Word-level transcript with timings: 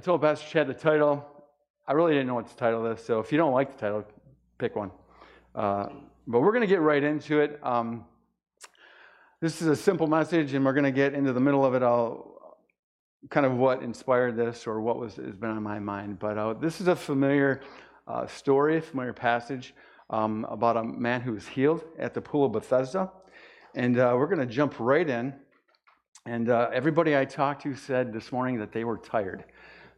I 0.00 0.02
told 0.02 0.22
Pastor 0.22 0.48
Chad 0.48 0.66
the 0.66 0.72
title. 0.72 1.22
I 1.86 1.92
really 1.92 2.12
didn't 2.12 2.26
know 2.26 2.36
what 2.36 2.48
to 2.48 2.56
title 2.56 2.82
this, 2.82 3.04
so 3.04 3.20
if 3.20 3.30
you 3.30 3.36
don't 3.36 3.52
like 3.52 3.76
the 3.76 3.78
title, 3.78 4.02
pick 4.56 4.74
one. 4.74 4.90
Uh, 5.54 5.88
but 6.26 6.40
we're 6.40 6.52
going 6.52 6.62
to 6.62 6.66
get 6.66 6.80
right 6.80 7.04
into 7.04 7.40
it. 7.40 7.60
Um, 7.62 8.06
this 9.42 9.60
is 9.60 9.68
a 9.68 9.76
simple 9.76 10.06
message, 10.06 10.54
and 10.54 10.64
we're 10.64 10.72
going 10.72 10.84
to 10.84 10.90
get 10.90 11.12
into 11.12 11.34
the 11.34 11.40
middle 11.40 11.66
of 11.66 11.74
it. 11.74 11.82
I'll 11.82 12.56
kind 13.28 13.44
of 13.44 13.58
what 13.58 13.82
inspired 13.82 14.38
this 14.38 14.66
or 14.66 14.80
what 14.80 14.96
was 14.96 15.16
has 15.16 15.36
been 15.36 15.50
on 15.50 15.62
my 15.62 15.78
mind. 15.78 16.18
But 16.18 16.38
uh, 16.38 16.54
this 16.54 16.80
is 16.80 16.88
a 16.88 16.96
familiar 16.96 17.60
uh, 18.08 18.26
story, 18.26 18.80
familiar 18.80 19.12
passage 19.12 19.74
um, 20.08 20.46
about 20.48 20.78
a 20.78 20.82
man 20.82 21.20
who 21.20 21.32
was 21.32 21.46
healed 21.46 21.84
at 21.98 22.14
the 22.14 22.22
pool 22.22 22.46
of 22.46 22.52
Bethesda, 22.52 23.12
and 23.74 23.98
uh, 23.98 24.14
we're 24.16 24.28
going 24.28 24.38
to 24.38 24.46
jump 24.46 24.76
right 24.80 25.06
in. 25.06 25.34
And 26.24 26.48
uh, 26.48 26.70
everybody 26.72 27.16
I 27.16 27.26
talked 27.26 27.64
to 27.64 27.74
said 27.74 28.14
this 28.14 28.32
morning 28.32 28.58
that 28.60 28.72
they 28.72 28.84
were 28.84 28.96
tired. 28.96 29.44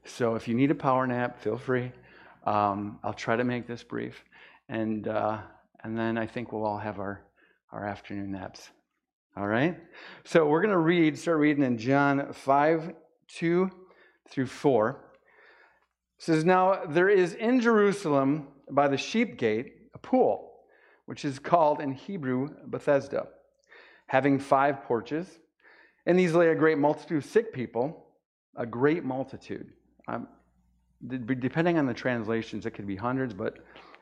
So 0.05 0.35
if 0.35 0.49
you 0.49 0.55
need 0.55 0.71
a 0.71 0.75
power 0.75 1.07
nap, 1.07 1.41
feel 1.41 1.59
free. 1.59 1.93
Um, 2.45 2.99
I'll 3.05 3.15
try 3.15 3.37
to 3.37 3.45
make 3.45 3.67
this 3.67 3.85
brief, 3.85 4.25
and 4.69 5.07
uh, 5.07 5.39
and 5.85 5.97
then 5.97 6.19
I 6.19 6.27
think 6.27 6.53
we'll 6.53 6.65
all 6.65 6.79
have 6.79 6.99
our 6.99 7.23
our 7.73 7.87
afternoon 7.87 8.33
naps. 8.33 8.71
All 9.37 9.47
right? 9.47 9.79
So 10.25 10.47
we're 10.47 10.61
going 10.61 10.73
to 10.73 10.79
read, 10.79 11.19
start 11.19 11.39
reading 11.39 11.65
in 11.65 11.79
John 11.79 12.33
5 12.33 12.93
2 13.29 13.71
through 14.29 14.47
4. 14.47 14.91
It 14.91 16.25
says, 16.25 16.45
Now 16.45 16.85
there 16.87 17.09
is 17.09 17.35
in 17.35 17.61
Jerusalem 17.61 18.49
by 18.71 18.89
the 18.89 18.99
sheep 18.99 19.39
gate 19.39 19.75
a 19.95 19.99
pool, 19.99 20.53
which 21.07 21.25
is 21.25 21.39
called 21.39 21.81
in 21.81 21.93
Hebrew 21.93 22.49
Bethesda, 22.67 23.29
having 24.07 24.39
five 24.39 24.85
porches. 24.85 25.27
In 26.05 26.17
these 26.17 26.35
lay 26.35 26.49
a 26.49 26.55
great 26.55 26.79
multitude 26.79 27.19
of 27.19 27.25
sick 27.25 27.55
people, 27.55 28.07
a 28.55 28.67
great 28.67 29.03
multitude. 29.03 29.73
Depending 31.07 31.79
on 31.79 31.87
the 31.87 31.95
translations, 31.95 32.67
it 32.67 32.73
could 32.73 32.87
be 32.87 32.97
hundreds, 32.97 33.35
but 33.35 33.59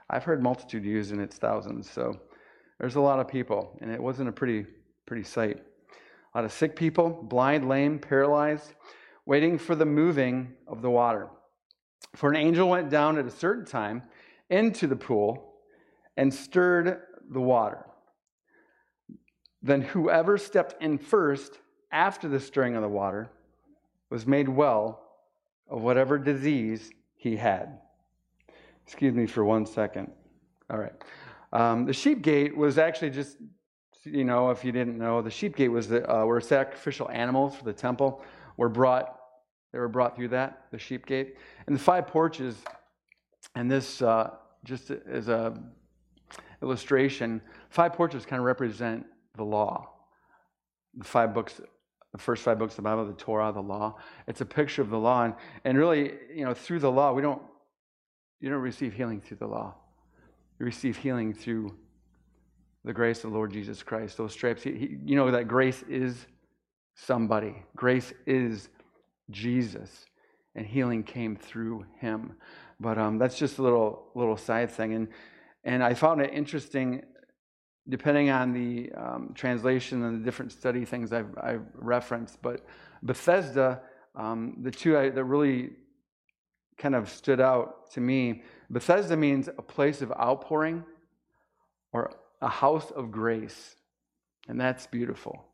I've 0.09 0.25
heard 0.25 0.43
multitude 0.43 0.84
used 0.84 1.12
and 1.12 1.20
it's 1.20 1.37
thousands. 1.37 1.91
So 1.91 2.20
there's 2.79 2.97
a 2.97 3.01
lot 3.01 3.20
of 3.20 3.29
people, 3.29 3.79
and 3.81 3.91
it 3.91 4.03
wasn't 4.03 4.28
a 4.28 4.33
pretty 4.33 4.67
Pretty 5.06 5.25
sight. 5.25 5.59
A 5.59 6.39
lot 6.39 6.45
of 6.45 6.53
sick 6.53 6.77
people, 6.77 7.11
blind, 7.11 7.69
lame, 7.69 7.98
paralyzed, 7.98 8.75
waiting 9.27 9.59
for 9.59 9.75
the 9.75 9.84
moving 9.84 10.53
of 10.69 10.83
the 10.83 10.91
water. 10.91 11.28
For 12.15 12.31
an 12.31 12.37
angel 12.37 12.69
went 12.69 12.91
down 12.91 13.19
at 13.19 13.27
a 13.27 13.31
certain 13.31 13.65
time 13.65 14.05
into 14.51 14.87
the 14.87 14.95
pool 14.95 15.55
and 16.17 16.33
stirred 16.33 17.01
the 17.28 17.41
water. 17.41 17.84
Then 19.62 19.83
whoever 19.83 20.39
stepped 20.39 20.81
in 20.81 20.97
first 20.97 21.59
after 21.91 22.28
the 22.28 22.39
stirring 22.39 22.77
of 22.77 22.83
the 22.83 22.89
water 22.89 23.33
was 24.11 24.28
made 24.28 24.48
well 24.48 25.00
of 25.71 25.81
whatever 25.81 26.19
disease 26.19 26.91
he 27.17 27.37
had. 27.37 27.79
Excuse 28.85 29.15
me 29.15 29.27
for 29.27 29.45
one 29.45 29.65
second. 29.65 30.11
All 30.69 30.79
right. 30.79 30.93
Um, 31.53 31.87
the 31.87 31.93
sheep 31.93 32.23
gate 32.23 32.57
was 32.57 32.79
actually 32.79 33.11
just 33.11 33.37
you 34.05 34.25
know, 34.25 34.51
if 34.51 34.65
you 34.65 34.73
didn't 34.73 34.99
know, 34.99 35.21
the 35.21 35.31
sheep 35.31 35.57
gate 35.57 35.69
was 35.69 35.89
the, 35.89 36.11
uh, 36.11 36.25
where 36.25 36.41
sacrificial 36.41 37.11
animals 37.11 37.55
for 37.55 37.65
the 37.65 37.73
temple 37.73 38.23
were 38.57 38.69
brought. 38.69 39.17
They 39.73 39.79
were 39.79 39.89
brought 39.89 40.17
through 40.17 40.29
that, 40.29 40.65
the 40.71 40.79
sheep 40.79 41.07
gate, 41.07 41.37
and 41.67 41.77
the 41.77 41.81
five 41.81 42.07
porches. 42.07 42.57
And 43.55 43.71
this, 43.71 44.03
uh, 44.03 44.31
just 44.65 44.91
as 44.91 45.29
a 45.29 45.55
illustration, 46.62 47.41
five 47.69 47.93
porches 47.93 48.25
kind 48.25 48.41
of 48.41 48.47
represent 48.47 49.06
the 49.37 49.44
law. 49.44 49.91
The 50.97 51.05
five 51.05 51.34
books, 51.34 51.61
the 52.12 52.19
first 52.19 52.43
five 52.43 52.59
books 52.59 52.72
of 52.72 52.76
the 52.76 52.82
Bible, 52.82 53.06
the 53.06 53.12
Torah, 53.12 53.53
the 53.53 53.62
law. 53.62 53.97
It's 54.26 54.41
a 54.41 54.47
picture 54.47 54.82
of 54.82 54.91
the 54.91 54.98
law, 54.98 55.25
and, 55.25 55.34
and 55.65 55.78
really, 55.78 56.12
you 56.34 56.44
know, 56.44 56.54
through 56.54 56.81
the 56.81 56.91
law, 56.91 57.12
we 57.12 57.22
don't, 57.22 57.43
you 58.41 58.50
don't 58.50 58.60
receive 58.60 58.94
healing 58.94 59.21
through 59.21 59.37
the 59.38 59.47
law. 59.47 59.75
You 60.59 60.66
receive 60.66 60.97
healing 60.97 61.32
through 61.32 61.75
the 62.84 62.93
grace 62.93 63.25
of 63.25 63.31
the 63.31 63.37
Lord 63.37 63.53
Jesus 63.53 63.82
Christ. 63.82 64.16
Those 64.16 64.32
stripes, 64.32 64.62
he, 64.62 64.72
he, 64.72 64.97
you 65.04 65.16
know 65.16 65.31
that 65.31 65.49
grace 65.49 65.82
is 65.88 66.26
somebody. 66.94 67.62
Grace 67.76 68.12
is 68.26 68.69
Jesus, 69.31 70.06
and 70.54 70.66
healing 70.66 71.03
came 71.03 71.37
through 71.37 71.87
him. 71.99 72.34
But 72.81 72.99
um, 72.99 73.19
that's 73.19 73.38
just 73.38 73.59
a 73.59 73.62
little 73.62 74.09
little 74.15 74.37
side 74.37 74.70
thing, 74.70 74.94
and 74.94 75.09
and 75.65 75.84
I 75.84 75.94
found 75.94 76.20
it 76.22 76.32
interesting, 76.32 77.03
depending 77.89 78.31
on 78.31 78.53
the 78.53 78.93
um, 78.93 79.33
translation 79.35 80.03
and 80.05 80.21
the 80.21 80.25
different 80.25 80.53
study 80.53 80.85
things 80.85 81.13
I've, 81.13 81.35
I've 81.43 81.67
referenced. 81.75 82.41
But 82.43 82.65
Bethesda, 83.03 83.81
um, 84.15 84.57
the 84.63 84.71
two 84.71 84.97
I, 84.97 85.11
that 85.11 85.25
really 85.25 85.71
kind 86.79 86.95
of 86.95 87.09
stood 87.09 87.41
out 87.41 87.91
to 87.93 88.01
me. 88.01 88.43
Bethesda 88.71 89.17
means 89.17 89.49
a 89.49 89.63
place 89.63 90.03
of 90.03 90.13
outpouring 90.13 90.85
or 91.93 92.13
a 92.41 92.49
house 92.49 92.91
of 92.93 93.11
grace. 93.11 93.77
And 94.49 94.61
that's 94.61 94.87
beautiful. 94.87 95.45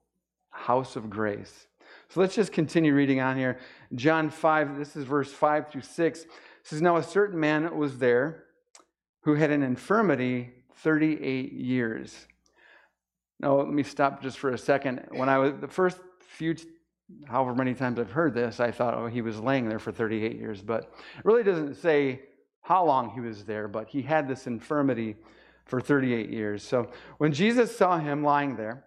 House 0.50 0.96
of 0.96 1.10
grace. 1.10 1.66
So 2.08 2.20
let's 2.20 2.34
just 2.34 2.52
continue 2.52 2.94
reading 2.94 3.20
on 3.20 3.36
here. 3.36 3.58
John 3.94 4.30
5, 4.30 4.78
this 4.78 4.96
is 4.96 5.04
verse 5.04 5.32
5 5.32 5.70
through 5.70 5.82
6. 5.82 6.20
It 6.20 6.28
says, 6.62 6.82
Now 6.82 6.96
a 6.96 7.02
certain 7.02 7.38
man 7.38 7.76
was 7.76 7.98
there 7.98 8.44
who 9.22 9.34
had 9.34 9.50
an 9.50 9.62
infirmity 9.62 10.52
38 10.76 11.52
years. 11.52 12.26
Now, 13.40 13.56
let 13.56 13.68
me 13.68 13.82
stop 13.82 14.22
just 14.22 14.38
for 14.38 14.50
a 14.50 14.58
second. 14.58 15.06
When 15.10 15.28
I 15.28 15.38
was 15.38 15.54
the 15.60 15.68
first 15.68 15.98
few, 16.20 16.56
however 17.26 17.54
many 17.54 17.74
times 17.74 17.98
I've 17.98 18.10
heard 18.10 18.34
this, 18.34 18.60
I 18.60 18.70
thought, 18.70 18.94
oh, 18.94 19.06
he 19.06 19.20
was 19.20 19.38
laying 19.40 19.68
there 19.68 19.78
for 19.78 19.92
38 19.92 20.36
years. 20.36 20.62
But 20.62 20.84
it 21.18 21.24
really 21.24 21.42
doesn't 21.42 21.76
say 21.76 22.22
how 22.62 22.84
long 22.84 23.10
he 23.10 23.20
was 23.20 23.44
there, 23.44 23.68
but 23.68 23.88
he 23.88 24.02
had 24.02 24.26
this 24.26 24.46
infirmity 24.46 25.16
for 25.66 25.80
38 25.80 26.30
years. 26.30 26.62
So 26.62 26.90
when 27.18 27.32
Jesus 27.32 27.76
saw 27.76 27.98
him 27.98 28.24
lying 28.24 28.56
there 28.56 28.84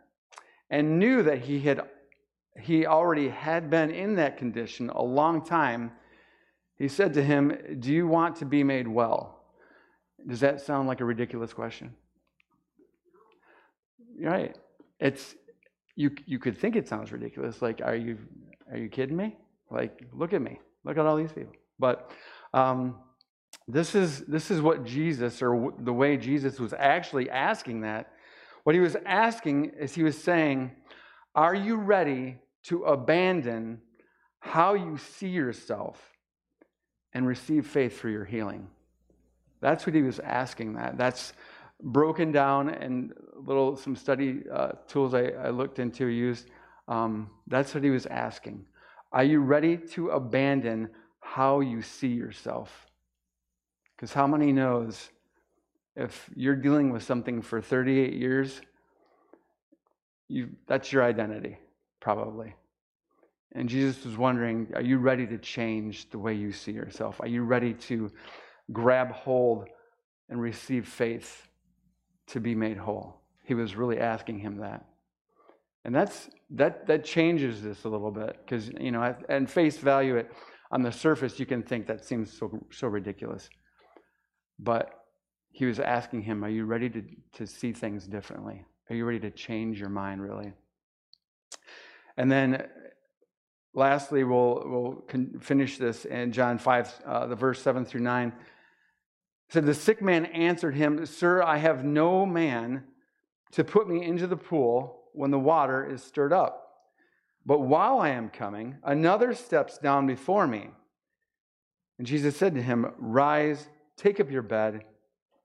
and 0.69 0.99
knew 0.99 1.23
that 1.23 1.39
he 1.39 1.59
had 1.61 1.87
he 2.59 2.85
already 2.85 3.29
had 3.29 3.69
been 3.69 3.89
in 3.89 4.15
that 4.15 4.37
condition 4.37 4.89
a 4.89 5.01
long 5.01 5.45
time, 5.45 5.91
he 6.75 6.89
said 6.89 7.13
to 7.13 7.23
him, 7.23 7.77
"Do 7.79 7.93
you 7.93 8.05
want 8.05 8.35
to 8.37 8.45
be 8.45 8.63
made 8.63 8.87
well?" 8.87 9.38
Does 10.29 10.39
that 10.39 10.61
sound 10.61 10.87
like 10.87 11.01
a 11.01 11.05
ridiculous 11.05 11.53
question? 11.53 11.93
Right. 14.21 14.57
It's 14.99 15.35
you 15.95 16.11
you 16.25 16.39
could 16.39 16.57
think 16.57 16.75
it 16.75 16.87
sounds 16.87 17.11
ridiculous 17.11 17.61
like 17.61 17.81
are 17.81 17.95
you 17.95 18.17
are 18.71 18.77
you 18.77 18.89
kidding 18.89 19.17
me? 19.17 19.35
Like 19.69 20.01
look 20.13 20.33
at 20.33 20.41
me. 20.41 20.59
Look 20.85 20.97
at 20.97 21.05
all 21.05 21.17
these 21.17 21.31
people. 21.31 21.53
But 21.77 22.11
um, 22.53 22.95
this 23.67 23.93
is, 23.93 24.21
this 24.21 24.49
is 24.49 24.61
what 24.61 24.83
Jesus, 24.83 25.41
or 25.41 25.73
the 25.79 25.93
way 25.93 26.17
Jesus 26.17 26.59
was 26.59 26.73
actually 26.73 27.29
asking 27.29 27.81
that. 27.81 28.11
What 28.63 28.75
he 28.75 28.81
was 28.81 28.97
asking 29.05 29.73
is 29.79 29.93
he 29.93 30.03
was 30.03 30.21
saying, 30.21 30.71
Are 31.35 31.55
you 31.55 31.75
ready 31.75 32.37
to 32.63 32.83
abandon 32.83 33.81
how 34.39 34.73
you 34.73 34.97
see 34.97 35.29
yourself 35.29 36.01
and 37.13 37.27
receive 37.27 37.67
faith 37.67 37.97
for 37.97 38.09
your 38.09 38.25
healing? 38.25 38.67
That's 39.61 39.85
what 39.85 39.95
he 39.95 40.01
was 40.01 40.19
asking 40.19 40.73
that. 40.73 40.97
That's 40.97 41.33
broken 41.81 42.31
down 42.31 42.69
and 42.69 43.13
little 43.35 43.75
some 43.75 43.95
study 43.95 44.43
uh, 44.51 44.73
tools 44.87 45.13
I, 45.13 45.29
I, 45.29 45.49
looked 45.49 45.79
into 45.79 46.07
used. 46.07 46.49
Um, 46.87 47.29
that's 47.47 47.73
what 47.73 47.83
he 47.83 47.89
was 47.89 48.05
asking. 48.05 48.65
Are 49.11 49.23
you 49.23 49.39
ready 49.39 49.77
to 49.91 50.09
abandon 50.09 50.89
how 51.21 51.61
you 51.61 51.81
see 51.81 52.09
yourself? 52.09 52.87
Because 53.95 54.13
how 54.13 54.27
many 54.27 54.51
knows 54.51 55.09
if 55.95 56.29
you're 56.35 56.55
dealing 56.55 56.91
with 56.91 57.03
something 57.03 57.41
for 57.41 57.61
38 57.61 58.13
years, 58.13 58.61
you, 60.27 60.49
that's 60.67 60.93
your 60.93 61.03
identity, 61.03 61.57
probably. 61.99 62.55
And 63.53 63.67
Jesus 63.67 64.05
was 64.05 64.15
wondering, 64.15 64.71
are 64.75 64.81
you 64.81 64.99
ready 64.99 65.25
to 65.27 65.37
change 65.37 66.09
the 66.11 66.19
way 66.19 66.35
you 66.35 66.51
see 66.51 66.71
yourself? 66.71 67.19
Are 67.19 67.27
you 67.27 67.43
ready 67.43 67.73
to 67.73 68.11
grab 68.71 69.11
hold 69.11 69.67
and 70.29 70.41
receive 70.41 70.87
faith 70.87 71.47
to 72.27 72.39
be 72.39 72.55
made 72.55 72.77
whole? 72.77 73.21
He 73.43 73.53
was 73.53 73.75
really 73.75 73.99
asking 73.99 74.39
him 74.39 74.57
that. 74.57 74.85
And 75.85 75.95
that's 75.95 76.29
that 76.51 76.87
that 76.87 77.05
changes 77.05 77.61
this 77.61 77.83
a 77.85 77.89
little 77.89 78.11
bit 78.11 78.37
because 78.43 78.69
you 78.79 78.91
know 78.91 79.15
at 79.29 79.49
face 79.49 79.77
value 79.77 80.17
it 80.17 80.31
on 80.71 80.83
the 80.83 80.91
surface 80.91 81.39
you 81.39 81.45
can 81.45 81.63
think 81.63 81.87
that 81.87 82.03
seems 82.03 82.31
so 82.37 82.59
so 82.69 82.87
ridiculous. 82.87 83.49
But 84.59 84.99
he 85.51 85.65
was 85.65 85.79
asking 85.79 86.23
him, 86.23 86.43
Are 86.43 86.49
you 86.49 86.65
ready 86.65 86.89
to, 86.89 87.03
to 87.33 87.47
see 87.47 87.73
things 87.73 88.05
differently? 88.05 88.65
Are 88.89 88.95
you 88.95 89.05
ready 89.05 89.19
to 89.21 89.31
change 89.31 89.79
your 89.79 89.89
mind, 89.89 90.21
really? 90.21 90.53
And 92.17 92.31
then 92.31 92.67
lastly, 93.73 94.23
we'll, 94.23 94.63
we'll 94.65 95.39
finish 95.39 95.77
this 95.77 96.05
in 96.05 96.31
John 96.31 96.57
5, 96.57 97.01
uh, 97.05 97.27
the 97.27 97.35
verse 97.35 97.61
7 97.61 97.85
through 97.85 98.01
9. 98.01 98.33
Said, 99.49 99.65
The 99.65 99.73
sick 99.73 100.01
man 100.01 100.25
answered 100.27 100.75
him, 100.75 101.05
Sir, 101.05 101.41
I 101.41 101.57
have 101.57 101.83
no 101.83 102.25
man 102.25 102.83
to 103.51 103.63
put 103.63 103.89
me 103.89 104.03
into 104.03 104.27
the 104.27 104.37
pool 104.37 105.03
when 105.13 105.31
the 105.31 105.39
water 105.39 105.85
is 105.85 106.03
stirred 106.03 106.31
up. 106.31 106.69
But 107.45 107.61
while 107.61 107.99
I 107.99 108.09
am 108.09 108.29
coming, 108.29 108.77
another 108.83 109.33
steps 109.33 109.79
down 109.79 110.05
before 110.05 110.45
me. 110.45 110.69
And 111.97 112.05
Jesus 112.05 112.37
said 112.37 112.53
to 112.55 112.61
him, 112.61 112.93
Rise, 112.97 113.67
take 113.97 114.19
up 114.19 114.29
your 114.29 114.43
bed, 114.43 114.83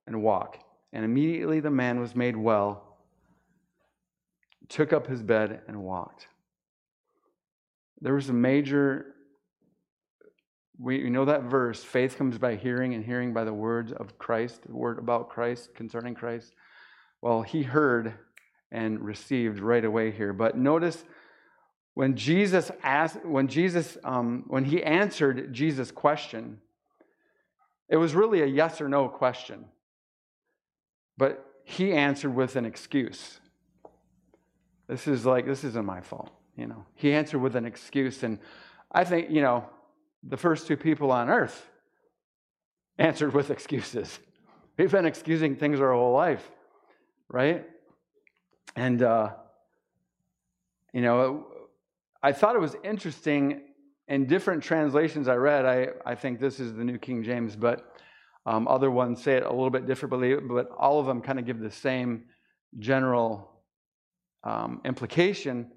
and 0.06 0.22
walk. 0.22 0.58
And 0.92 1.04
immediately 1.04 1.60
the 1.60 1.70
man 1.70 1.98
was 1.98 2.14
made 2.14 2.36
well, 2.36 2.98
took 4.68 4.92
up 4.92 5.06
his 5.06 5.22
bed, 5.22 5.62
and 5.66 5.82
walked. 5.82 6.28
There 8.00 8.14
was 8.14 8.28
a 8.28 8.34
major, 8.34 9.13
we 10.78 11.08
know 11.08 11.24
that 11.24 11.44
verse 11.44 11.82
faith 11.82 12.16
comes 12.16 12.38
by 12.38 12.56
hearing, 12.56 12.94
and 12.94 13.04
hearing 13.04 13.32
by 13.32 13.44
the 13.44 13.52
words 13.52 13.92
of 13.92 14.18
Christ, 14.18 14.62
the 14.66 14.74
word 14.74 14.98
about 14.98 15.28
Christ, 15.28 15.74
concerning 15.74 16.14
Christ. 16.14 16.52
Well, 17.22 17.42
he 17.42 17.62
heard 17.62 18.14
and 18.70 19.00
received 19.00 19.60
right 19.60 19.84
away 19.84 20.10
here. 20.10 20.32
But 20.32 20.58
notice 20.58 21.04
when 21.94 22.16
Jesus 22.16 22.72
asked, 22.82 23.24
when 23.24 23.46
Jesus, 23.46 23.96
um, 24.02 24.44
when 24.48 24.64
he 24.64 24.82
answered 24.82 25.52
Jesus' 25.52 25.92
question, 25.92 26.58
it 27.88 27.96
was 27.96 28.14
really 28.14 28.42
a 28.42 28.46
yes 28.46 28.80
or 28.80 28.88
no 28.88 29.08
question. 29.08 29.66
But 31.16 31.46
he 31.64 31.92
answered 31.92 32.34
with 32.34 32.56
an 32.56 32.64
excuse. 32.64 33.38
This 34.88 35.06
is 35.06 35.24
like, 35.24 35.46
this 35.46 35.62
isn't 35.62 35.86
my 35.86 36.00
fault, 36.00 36.30
you 36.56 36.66
know. 36.66 36.84
He 36.94 37.12
answered 37.12 37.38
with 37.38 37.54
an 37.54 37.64
excuse. 37.64 38.24
And 38.24 38.40
I 38.90 39.04
think, 39.04 39.30
you 39.30 39.40
know, 39.40 39.68
the 40.26 40.36
first 40.36 40.66
two 40.66 40.76
people 40.76 41.10
on 41.10 41.28
earth 41.28 41.66
answered 42.98 43.34
with 43.34 43.50
excuses. 43.50 44.18
We've 44.78 44.90
been 44.90 45.06
excusing 45.06 45.56
things 45.56 45.80
our 45.80 45.92
whole 45.92 46.12
life, 46.12 46.50
right? 47.28 47.64
And, 48.76 49.02
uh, 49.02 49.30
you 50.92 51.02
know, 51.02 51.46
I 52.22 52.32
thought 52.32 52.56
it 52.56 52.60
was 52.60 52.76
interesting 52.82 53.62
in 54.08 54.26
different 54.26 54.62
translations 54.62 55.28
I 55.28 55.36
read. 55.36 55.64
I, 55.64 55.88
I 56.04 56.14
think 56.14 56.40
this 56.40 56.58
is 56.58 56.74
the 56.74 56.84
New 56.84 56.98
King 56.98 57.22
James, 57.22 57.56
but 57.56 57.94
um, 58.46 58.68
other 58.68 58.90
ones 58.90 59.22
say 59.22 59.34
it 59.36 59.44
a 59.44 59.50
little 59.50 59.70
bit 59.70 59.86
differently, 59.86 60.34
but 60.36 60.70
all 60.76 61.00
of 61.00 61.06
them 61.06 61.20
kind 61.20 61.38
of 61.38 61.46
give 61.46 61.60
the 61.60 61.70
same 61.70 62.24
general 62.78 63.62
um, 64.42 64.80
implication 64.84 65.70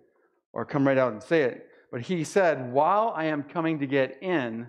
or 0.53 0.65
come 0.65 0.87
right 0.87 0.97
out 0.97 1.13
and 1.13 1.21
say 1.21 1.43
it. 1.43 1.67
But 1.91 2.01
he 2.01 2.23
said, 2.23 2.71
While 2.71 3.13
I 3.15 3.25
am 3.25 3.43
coming 3.43 3.79
to 3.79 3.87
get 3.87 4.21
in, 4.21 4.67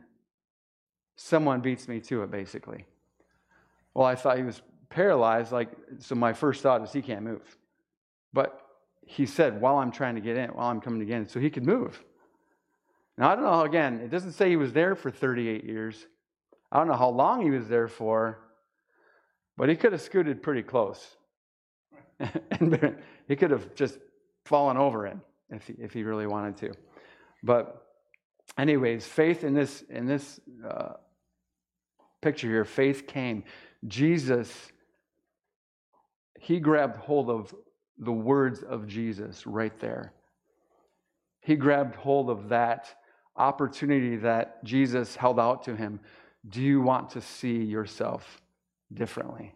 someone 1.17 1.61
beats 1.61 1.88
me 1.88 2.00
to 2.03 2.23
it, 2.23 2.31
basically. 2.31 2.87
Well, 3.94 4.06
I 4.06 4.15
thought 4.15 4.37
he 4.37 4.44
was 4.44 4.62
paralyzed, 4.91 5.53
like, 5.53 5.70
so 5.99 6.15
my 6.15 6.32
first 6.32 6.62
thought 6.62 6.82
is 6.82 6.93
he 6.93 7.03
can't 7.03 7.23
move. 7.23 7.59
But 8.32 8.61
he 9.06 9.26
said, 9.26 9.61
While 9.61 9.76
I'm 9.76 9.91
trying 9.91 10.15
to 10.15 10.20
get 10.20 10.37
in, 10.37 10.50
while 10.50 10.69
I'm 10.69 10.81
coming 10.81 11.00
to 11.00 11.06
get 11.06 11.17
in, 11.17 11.29
so 11.29 11.41
he 11.41 11.50
could 11.50 11.67
move. 11.67 12.03
Now, 13.17 13.31
I 13.31 13.35
don't 13.35 13.44
know, 13.44 13.62
again, 13.62 14.00
it 14.00 14.11
doesn't 14.11 14.32
say 14.32 14.49
he 14.49 14.56
was 14.56 14.73
there 14.73 14.94
for 14.94 15.11
38 15.11 15.65
years. 15.65 16.06
I 16.70 16.79
don't 16.79 16.87
know 16.87 16.94
how 16.94 17.09
long 17.09 17.43
he 17.43 17.50
was 17.50 17.67
there 17.67 17.88
for, 17.88 18.38
but 19.56 19.69
he 19.69 19.75
could 19.75 19.91
have 19.91 20.03
scooted 20.03 20.41
pretty 20.41 20.62
close. 20.62 21.17
and 22.20 22.97
he 23.26 23.35
could 23.35 23.50
have 23.50 23.75
just 23.75 23.99
fallen 24.44 24.76
over 24.76 25.06
it 25.06 25.17
if 25.50 25.67
he, 25.67 25.75
if 25.81 25.93
he 25.93 26.03
really 26.03 26.26
wanted 26.26 26.56
to. 26.59 26.73
But, 27.43 27.87
anyways, 28.56 29.06
faith 29.06 29.44
in 29.44 29.55
this, 29.55 29.82
in 29.88 30.06
this 30.06 30.40
uh, 30.69 30.94
picture 32.20 32.49
here, 32.49 32.64
faith 32.64 33.06
came. 33.06 33.44
Jesus, 33.87 34.73
he 36.38 36.58
grabbed 36.61 36.96
hold 36.96 37.31
of 37.31 37.55
the 37.99 38.12
words 38.12 38.62
of 38.62 38.87
Jesus 38.87 39.46
right 39.46 39.79
there. 39.79 40.12
He 41.40 41.56
grabbed 41.56 41.94
hold 41.94 42.31
of 42.31 42.49
that 42.49 42.94
opportunity 43.37 44.17
that 44.17 44.62
Jesus 44.64 45.17
held 45.17 45.38
out 45.38 45.62
to 45.64 45.76
him. 45.76 46.00
Do 46.49 46.61
you 46.61 46.81
want 46.81 47.11
to 47.11 47.20
see 47.20 47.62
yourself 47.62 48.41
differently? 48.93 49.55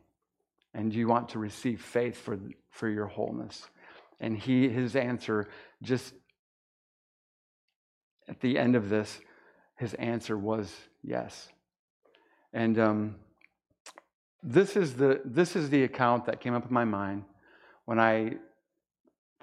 And 0.75 0.91
do 0.91 0.99
you 0.99 1.09
want 1.09 1.29
to 1.31 1.39
receive 1.39 1.81
faith 1.81 2.17
for, 2.17 2.39
for 2.71 2.89
your 2.89 3.07
wholeness? 3.07 3.69
And 4.21 4.39
he, 4.39 4.69
his 4.69 4.97
answer, 4.97 5.49
just 5.83 6.15
at 8.33 8.41
the 8.41 8.59
end 8.59 8.77
of 8.77 8.89
this, 8.89 9.21
his 9.77 9.93
answer 9.95 10.39
was 10.39 10.75
yes. 11.03 11.51
And 12.55 12.79
um, 12.79 13.17
this 14.43 14.75
is 14.75 14.95
the 14.95 15.21
this 15.23 15.55
is 15.55 15.69
the 15.69 15.85
account 15.85 16.25
that 16.25 16.41
came 16.41 16.55
up 16.55 16.67
in 16.67 16.73
my 16.73 16.87
mind 16.87 17.25
when 17.85 18.01
I 18.01 18.37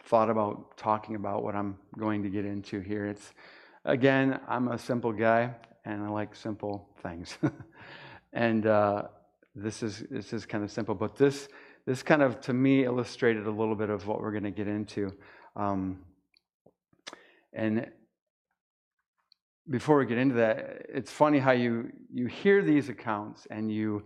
thought 0.05 0.31
about 0.31 0.75
talking 0.75 1.13
about 1.13 1.43
what 1.43 1.55
I'm 1.55 1.77
going 1.99 2.23
to 2.23 2.29
get 2.29 2.45
into 2.45 2.79
here. 2.79 3.05
It's 3.05 3.31
again, 3.85 4.39
I'm 4.47 4.69
a 4.69 4.79
simple 4.79 5.13
guy 5.13 5.53
and 5.85 6.01
I 6.01 6.09
like 6.09 6.35
simple 6.35 6.89
things. 7.03 7.37
and 8.33 8.65
uh, 8.65 9.03
this 9.53 9.83
is 9.83 10.03
this 10.09 10.33
is 10.33 10.47
kind 10.47 10.63
of 10.63 10.71
simple, 10.71 10.95
but 10.95 11.15
this 11.15 11.47
this 11.85 12.01
kind 12.01 12.23
of 12.23 12.41
to 12.41 12.53
me 12.53 12.85
illustrated 12.85 13.45
a 13.45 13.51
little 13.51 13.75
bit 13.75 13.91
of 13.91 14.07
what 14.07 14.19
we're 14.19 14.31
going 14.31 14.45
to 14.45 14.51
get 14.51 14.67
into. 14.67 15.13
Um, 15.55 15.99
and 17.53 17.91
before 19.69 19.97
we 19.97 20.05
get 20.05 20.17
into 20.17 20.35
that, 20.35 20.85
it's 20.89 21.11
funny 21.11 21.39
how 21.39 21.51
you 21.51 21.91
you 22.11 22.25
hear 22.25 22.63
these 22.63 22.89
accounts 22.89 23.47
and 23.51 23.71
you 23.71 24.03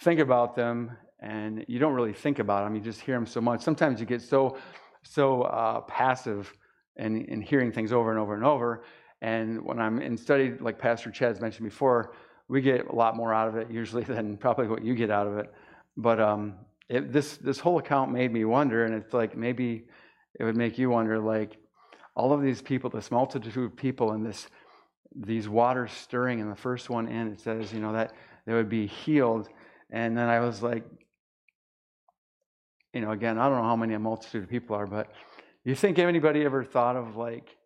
think 0.00 0.20
about 0.20 0.54
them 0.54 0.96
and 1.20 1.64
you 1.66 1.78
don't 1.78 1.94
really 1.94 2.12
think 2.12 2.38
about 2.38 2.64
them. 2.64 2.74
You 2.74 2.80
just 2.80 3.00
hear 3.00 3.14
them 3.14 3.26
so 3.26 3.40
much. 3.40 3.62
Sometimes 3.62 4.00
you 4.00 4.06
get 4.06 4.22
so 4.22 4.56
so 5.02 5.42
uh, 5.42 5.80
passive 5.82 6.52
and 6.96 7.24
in 7.26 7.40
hearing 7.40 7.72
things 7.72 7.92
over 7.92 8.10
and 8.10 8.18
over 8.18 8.34
and 8.34 8.44
over. 8.44 8.84
And 9.22 9.64
when 9.64 9.80
I'm 9.80 10.00
in 10.00 10.16
study, 10.16 10.54
like 10.60 10.78
Pastor 10.78 11.10
Chad's 11.10 11.40
mentioned 11.40 11.68
before, 11.68 12.12
we 12.48 12.60
get 12.60 12.86
a 12.86 12.94
lot 12.94 13.16
more 13.16 13.32
out 13.32 13.48
of 13.48 13.56
it 13.56 13.70
usually 13.70 14.04
than 14.14 14.36
probably 14.36 14.68
what 14.68 14.84
you 14.84 14.94
get 14.94 15.10
out 15.10 15.26
of 15.26 15.38
it. 15.38 15.52
But 15.96 16.20
um, 16.20 16.54
it, 16.88 17.12
this 17.12 17.36
this 17.38 17.58
whole 17.58 17.78
account 17.78 18.12
made 18.12 18.32
me 18.32 18.44
wonder, 18.44 18.84
and 18.84 18.94
it's 18.94 19.14
like 19.14 19.36
maybe 19.36 19.86
it 20.38 20.44
would 20.44 20.56
make 20.56 20.78
you 20.78 20.90
wonder, 20.90 21.18
like 21.18 21.56
all 22.14 22.32
of 22.32 22.42
these 22.42 22.60
people, 22.60 22.90
this 22.90 23.10
multitude 23.10 23.56
of 23.56 23.76
people, 23.76 24.12
and 24.12 24.24
this 24.24 24.48
these 25.18 25.48
waters 25.48 25.92
stirring. 25.92 26.40
And 26.40 26.50
the 26.50 26.56
first 26.56 26.90
one 26.90 27.08
in, 27.08 27.28
it 27.28 27.40
says, 27.40 27.72
you 27.72 27.80
know, 27.80 27.92
that 27.92 28.12
they 28.46 28.52
would 28.52 28.68
be 28.68 28.86
healed. 28.86 29.48
And 29.90 30.16
then 30.16 30.28
I 30.28 30.40
was 30.40 30.62
like, 30.62 30.84
you 32.92 33.00
know, 33.00 33.10
again, 33.10 33.38
I 33.38 33.48
don't 33.48 33.58
know 33.58 33.64
how 33.64 33.76
many 33.76 33.94
a 33.94 33.98
multitude 33.98 34.44
of 34.44 34.50
people 34.50 34.76
are, 34.76 34.86
but 34.86 35.12
you 35.64 35.74
think 35.74 35.98
anybody 35.98 36.44
ever 36.44 36.64
thought 36.64 36.96
of 36.96 37.16
like 37.16 37.56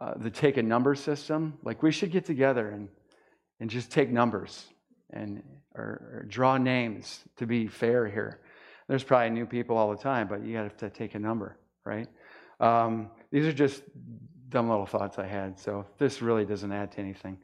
uh, 0.00 0.14
the 0.16 0.30
take 0.30 0.56
a 0.56 0.62
number 0.62 0.94
system? 0.94 1.58
Like 1.62 1.82
we 1.82 1.92
should 1.92 2.10
get 2.10 2.24
together 2.24 2.68
and 2.70 2.88
and 3.60 3.70
just 3.70 3.90
take 3.90 4.10
numbers 4.10 4.66
and 5.10 5.42
or, 5.74 5.82
or 5.82 6.26
draw 6.28 6.56
names 6.56 7.20
to 7.36 7.46
be 7.46 7.66
fair 7.66 8.06
here. 8.06 8.40
There's 8.88 9.04
probably 9.04 9.30
new 9.30 9.46
people 9.46 9.76
all 9.76 9.90
the 9.90 10.02
time, 10.02 10.28
but 10.28 10.44
you 10.44 10.54
got 10.54 10.78
to 10.78 10.90
take 10.90 11.14
a 11.14 11.18
number, 11.18 11.58
right? 11.84 12.06
Um, 12.60 13.10
these 13.30 13.46
are 13.46 13.52
just 13.52 13.82
dumb 14.48 14.68
little 14.68 14.86
thoughts 14.86 15.18
I 15.18 15.26
had, 15.26 15.58
so 15.58 15.86
this 15.98 16.22
really 16.22 16.44
doesn't 16.44 16.72
add 16.72 16.92
to 16.92 16.98
anything. 16.98 17.38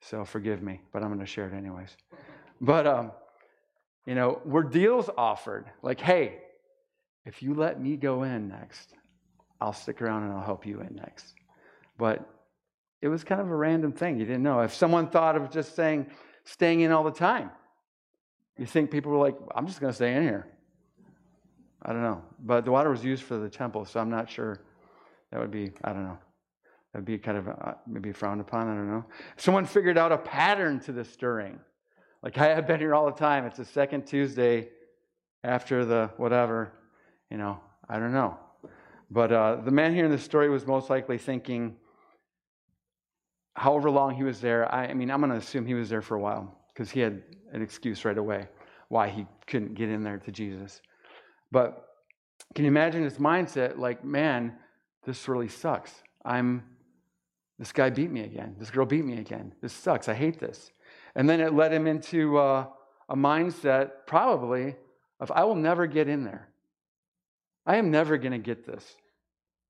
So 0.00 0.24
forgive 0.24 0.62
me, 0.62 0.80
but 0.92 1.02
I'm 1.02 1.08
going 1.08 1.20
to 1.20 1.26
share 1.26 1.46
it 1.46 1.54
anyways. 1.54 1.96
But 2.60 2.86
um, 2.86 3.12
you 4.06 4.14
know, 4.14 4.40
were 4.44 4.62
deals 4.62 5.10
offered 5.16 5.66
like, 5.82 6.00
hey, 6.00 6.38
if 7.24 7.42
you 7.42 7.54
let 7.54 7.80
me 7.80 7.96
go 7.96 8.22
in 8.22 8.48
next, 8.48 8.94
I'll 9.60 9.72
stick 9.72 10.00
around 10.00 10.24
and 10.24 10.32
I'll 10.32 10.44
help 10.44 10.66
you 10.66 10.80
in 10.80 10.96
next. 10.96 11.34
But 11.98 12.28
it 13.02 13.08
was 13.08 13.24
kind 13.24 13.40
of 13.40 13.50
a 13.50 13.54
random 13.54 13.92
thing. 13.92 14.18
You 14.18 14.24
didn't 14.24 14.42
know. 14.42 14.60
If 14.60 14.74
someone 14.74 15.08
thought 15.08 15.36
of 15.36 15.50
just 15.50 15.76
saying, 15.76 16.06
staying 16.44 16.80
in 16.80 16.92
all 16.92 17.04
the 17.04 17.10
time, 17.10 17.50
you 18.58 18.66
think 18.66 18.90
people 18.90 19.12
were 19.12 19.18
like, 19.18 19.36
I'm 19.54 19.66
just 19.66 19.80
going 19.80 19.90
to 19.90 19.94
stay 19.94 20.14
in 20.14 20.22
here. 20.22 20.46
I 21.82 21.92
don't 21.92 22.02
know. 22.02 22.22
But 22.40 22.64
the 22.64 22.70
water 22.70 22.90
was 22.90 23.04
used 23.04 23.22
for 23.22 23.36
the 23.36 23.48
temple, 23.48 23.84
so 23.84 24.00
I'm 24.00 24.10
not 24.10 24.28
sure 24.28 24.60
that 25.30 25.40
would 25.40 25.50
be, 25.50 25.72
I 25.82 25.92
don't 25.92 26.04
know. 26.04 26.18
That 26.92 27.00
would 27.00 27.06
be 27.06 27.18
kind 27.18 27.38
of 27.38 27.48
uh, 27.48 27.74
maybe 27.86 28.12
frowned 28.12 28.40
upon. 28.40 28.68
I 28.68 28.74
don't 28.74 28.90
know. 28.90 29.04
Someone 29.36 29.64
figured 29.64 29.96
out 29.96 30.12
a 30.12 30.18
pattern 30.18 30.80
to 30.80 30.92
the 30.92 31.04
stirring. 31.04 31.60
Like 32.22 32.36
I 32.38 32.48
have 32.54 32.66
been 32.66 32.80
here 32.80 32.94
all 32.94 33.06
the 33.06 33.18
time. 33.18 33.44
It's 33.44 33.56
the 33.56 33.64
second 33.64 34.06
Tuesday 34.06 34.68
after 35.44 35.84
the 35.84 36.10
whatever. 36.16 36.72
You 37.30 37.38
know, 37.38 37.60
I 37.88 37.98
don't 37.98 38.12
know. 38.12 38.38
But 39.10 39.32
uh, 39.32 39.56
the 39.64 39.70
man 39.70 39.94
here 39.94 40.04
in 40.04 40.10
the 40.10 40.18
story 40.18 40.48
was 40.50 40.66
most 40.66 40.90
likely 40.90 41.18
thinking, 41.18 41.76
however 43.54 43.90
long 43.90 44.14
he 44.14 44.22
was 44.22 44.40
there, 44.40 44.72
I, 44.72 44.86
I 44.86 44.94
mean, 44.94 45.10
I'm 45.10 45.20
going 45.20 45.30
to 45.30 45.38
assume 45.38 45.66
he 45.66 45.74
was 45.74 45.88
there 45.88 46.02
for 46.02 46.14
a 46.16 46.20
while 46.20 46.56
because 46.72 46.90
he 46.90 47.00
had 47.00 47.22
an 47.52 47.62
excuse 47.62 48.04
right 48.04 48.18
away 48.18 48.48
why 48.88 49.08
he 49.08 49.24
couldn't 49.46 49.74
get 49.74 49.88
in 49.88 50.02
there 50.02 50.18
to 50.18 50.30
Jesus. 50.32 50.80
But 51.50 51.86
can 52.54 52.64
you 52.64 52.70
imagine 52.70 53.04
his 53.04 53.18
mindset? 53.18 53.78
Like, 53.78 54.04
man, 54.04 54.54
this 55.04 55.28
really 55.28 55.48
sucks. 55.48 55.92
I'm, 56.24 56.64
this 57.60 57.72
guy 57.72 57.90
beat 57.90 58.10
me 58.10 58.22
again. 58.22 58.56
This 58.58 58.70
girl 58.70 58.86
beat 58.86 59.04
me 59.04 59.18
again. 59.18 59.52
This 59.60 59.74
sucks. 59.74 60.08
I 60.08 60.14
hate 60.14 60.40
this. 60.40 60.72
And 61.14 61.28
then 61.28 61.40
it 61.40 61.52
led 61.52 61.74
him 61.74 61.86
into 61.86 62.38
uh, 62.38 62.66
a 63.06 63.14
mindset, 63.14 63.90
probably, 64.06 64.76
of 65.20 65.30
I 65.30 65.44
will 65.44 65.56
never 65.56 65.86
get 65.86 66.08
in 66.08 66.24
there. 66.24 66.48
I 67.66 67.76
am 67.76 67.90
never 67.90 68.16
going 68.16 68.32
to 68.32 68.38
get 68.38 68.64
this. 68.64 68.96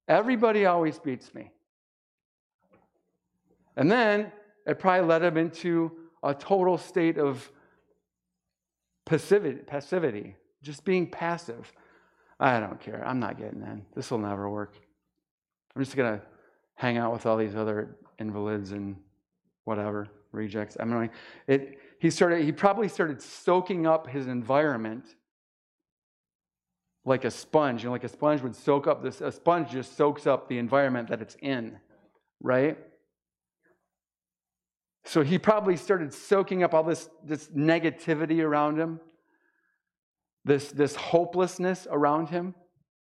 Everybody 0.07 0.67
always 0.67 1.01
beats 1.01 1.35
me. 1.35 1.51
And 3.77 3.91
then 3.91 4.31
it 4.67 4.79
probably 4.79 5.09
led 5.09 5.25
him 5.25 5.37
into 5.37 5.91
a 6.23 6.33
total 6.33 6.79
state 6.79 7.19
of 7.19 7.51
passivity, 9.05 9.63
passivity, 9.67 10.37
just 10.63 10.85
being 10.85 11.11
passive. 11.11 11.73
I 12.39 12.61
don't 12.61 12.79
care. 12.79 13.03
I'm 13.05 13.19
not 13.19 13.37
getting 13.37 13.63
in. 13.63 13.85
This 13.97 14.13
will 14.13 14.19
never 14.19 14.49
work. 14.49 14.77
I'm 15.75 15.83
just 15.83 15.97
going 15.97 16.21
to 16.21 16.30
hang 16.81 16.97
out 16.97 17.13
with 17.13 17.27
all 17.27 17.37
these 17.37 17.55
other 17.55 17.99
invalids 18.19 18.73
and 18.73 18.97
whatever 19.65 20.09
rejects. 20.33 20.79
I 20.81 20.85
mean, 20.85 21.11
it. 21.47 21.79
He 21.99 22.09
started. 22.09 22.43
He 22.43 22.53
probably 22.53 22.89
started 22.89 23.21
soaking 23.21 23.87
up 23.87 24.09
his 24.09 24.27
environment 24.27 25.05
like 27.05 27.27
a 27.27 27.31
sponge. 27.31 27.83
You 27.83 27.89
know, 27.89 27.93
like 27.93 28.05
a 28.05 28.09
sponge 28.09 28.41
would 28.41 28.57
soak 28.57 28.87
up 28.87 29.03
this. 29.03 29.21
A 29.21 29.31
sponge 29.31 29.71
just 29.71 29.95
soaks 29.95 30.27
up 30.27 30.49
the 30.49 30.57
environment 30.57 31.09
that 31.11 31.21
it's 31.21 31.37
in, 31.43 31.79
right? 32.41 32.79
So 35.05 35.23
he 35.23 35.39
probably 35.39 35.77
started 35.77 36.15
soaking 36.15 36.63
up 36.63 36.73
all 36.73 36.85
this, 36.85 37.11
this 37.25 37.49
negativity 37.49 38.43
around 38.43 38.79
him, 38.79 39.01
this, 40.45 40.71
this 40.73 40.95
hopelessness 40.95 41.87
around 41.91 42.29
him, 42.29 42.55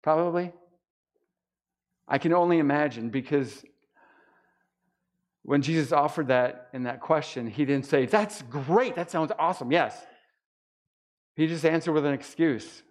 probably. 0.02 0.52
I 2.12 2.18
can 2.18 2.34
only 2.34 2.58
imagine 2.58 3.08
because 3.08 3.64
when 5.44 5.62
Jesus 5.62 5.92
offered 5.92 6.28
that 6.28 6.68
in 6.74 6.82
that 6.82 7.00
question, 7.00 7.46
he 7.46 7.64
didn't 7.64 7.86
say, 7.86 8.04
That's 8.04 8.42
great, 8.42 8.96
that 8.96 9.10
sounds 9.10 9.32
awesome, 9.38 9.72
yes. 9.72 9.96
He 11.34 11.46
just 11.46 11.64
answered 11.64 11.92
with 11.92 12.04
an 12.04 12.12
excuse, 12.12 12.82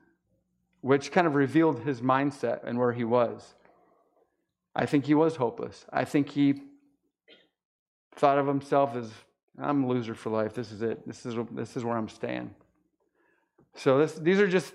which 0.82 1.12
kind 1.12 1.28
of 1.28 1.36
revealed 1.36 1.82
his 1.82 2.02
mindset 2.02 2.64
and 2.64 2.80
where 2.80 2.94
he 2.94 3.04
was. 3.04 3.54
I 4.76 4.88
think 4.88 5.06
he 5.06 5.14
was 5.14 5.36
hopeless. 5.36 5.86
I 5.94 6.04
think 6.04 6.30
he 6.30 6.64
thought 8.16 8.40
of 8.40 8.48
himself 8.48 8.96
as 8.96 9.12
I'm 9.60 9.84
a 9.84 9.88
loser 9.88 10.16
for 10.16 10.32
life. 10.32 10.56
This 10.56 10.72
is 10.72 10.82
it. 10.82 11.08
This 11.08 11.28
is 11.28 11.36
this 11.52 11.78
is 11.78 11.86
where 11.86 11.96
I'm 11.96 12.10
staying. 12.10 12.56
So 13.76 14.00
this, 14.00 14.14
these 14.14 14.40
are 14.40 14.48
just 14.48 14.74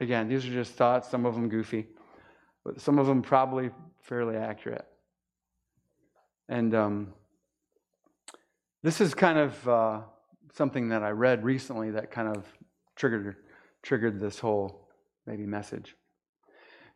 again, 0.00 0.26
these 0.26 0.44
are 0.44 0.52
just 0.52 0.72
thoughts. 0.72 1.08
Some 1.08 1.24
of 1.24 1.36
them 1.36 1.48
goofy, 1.48 1.86
some 2.76 2.98
of 2.98 3.06
them 3.06 3.22
probably 3.22 3.70
fairly 4.02 4.36
accurate. 4.36 4.86
And 6.48 6.74
um, 6.74 7.14
this 8.82 9.00
is 9.00 9.14
kind 9.14 9.38
of 9.38 9.68
uh, 9.68 10.00
something 10.54 10.88
that 10.88 11.02
I 11.02 11.10
read 11.10 11.44
recently 11.44 11.90
that 11.92 12.10
kind 12.10 12.28
of 12.28 12.44
triggered 12.96 13.36
triggered 13.82 14.20
this 14.20 14.38
whole 14.38 14.88
maybe 15.26 15.46
message. 15.46 15.96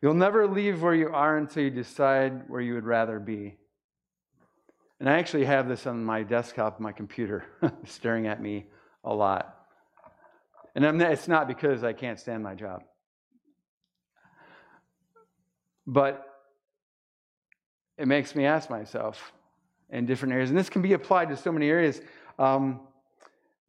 You'll 0.01 0.13
never 0.13 0.47
leave 0.47 0.83
where 0.83 0.93
you 0.93 1.09
are 1.09 1.37
until 1.37 1.63
you 1.63 1.71
decide 1.71 2.43
where 2.47 2.61
you 2.61 2.75
would 2.75 2.85
rather 2.85 3.19
be. 3.19 3.57
And 4.99 5.09
I 5.09 5.17
actually 5.17 5.45
have 5.45 5.67
this 5.67 5.87
on 5.87 6.03
my 6.03 6.23
desktop, 6.23 6.79
my 6.79 6.91
computer, 6.91 7.45
staring 7.85 8.27
at 8.27 8.41
me 8.41 8.67
a 9.03 9.13
lot. 9.13 9.55
And 10.75 10.85
I'm, 10.85 11.01
it's 11.01 11.27
not 11.27 11.47
because 11.47 11.83
I 11.83 11.93
can't 11.93 12.19
stand 12.19 12.43
my 12.43 12.55
job. 12.55 12.83
But 15.87 16.25
it 17.97 18.07
makes 18.07 18.35
me 18.35 18.45
ask 18.45 18.69
myself 18.69 19.31
in 19.89 20.05
different 20.05 20.33
areas, 20.33 20.49
and 20.49 20.57
this 20.57 20.69
can 20.69 20.81
be 20.81 20.93
applied 20.93 21.29
to 21.29 21.37
so 21.37 21.51
many 21.51 21.69
areas. 21.69 22.01
Um, 22.39 22.81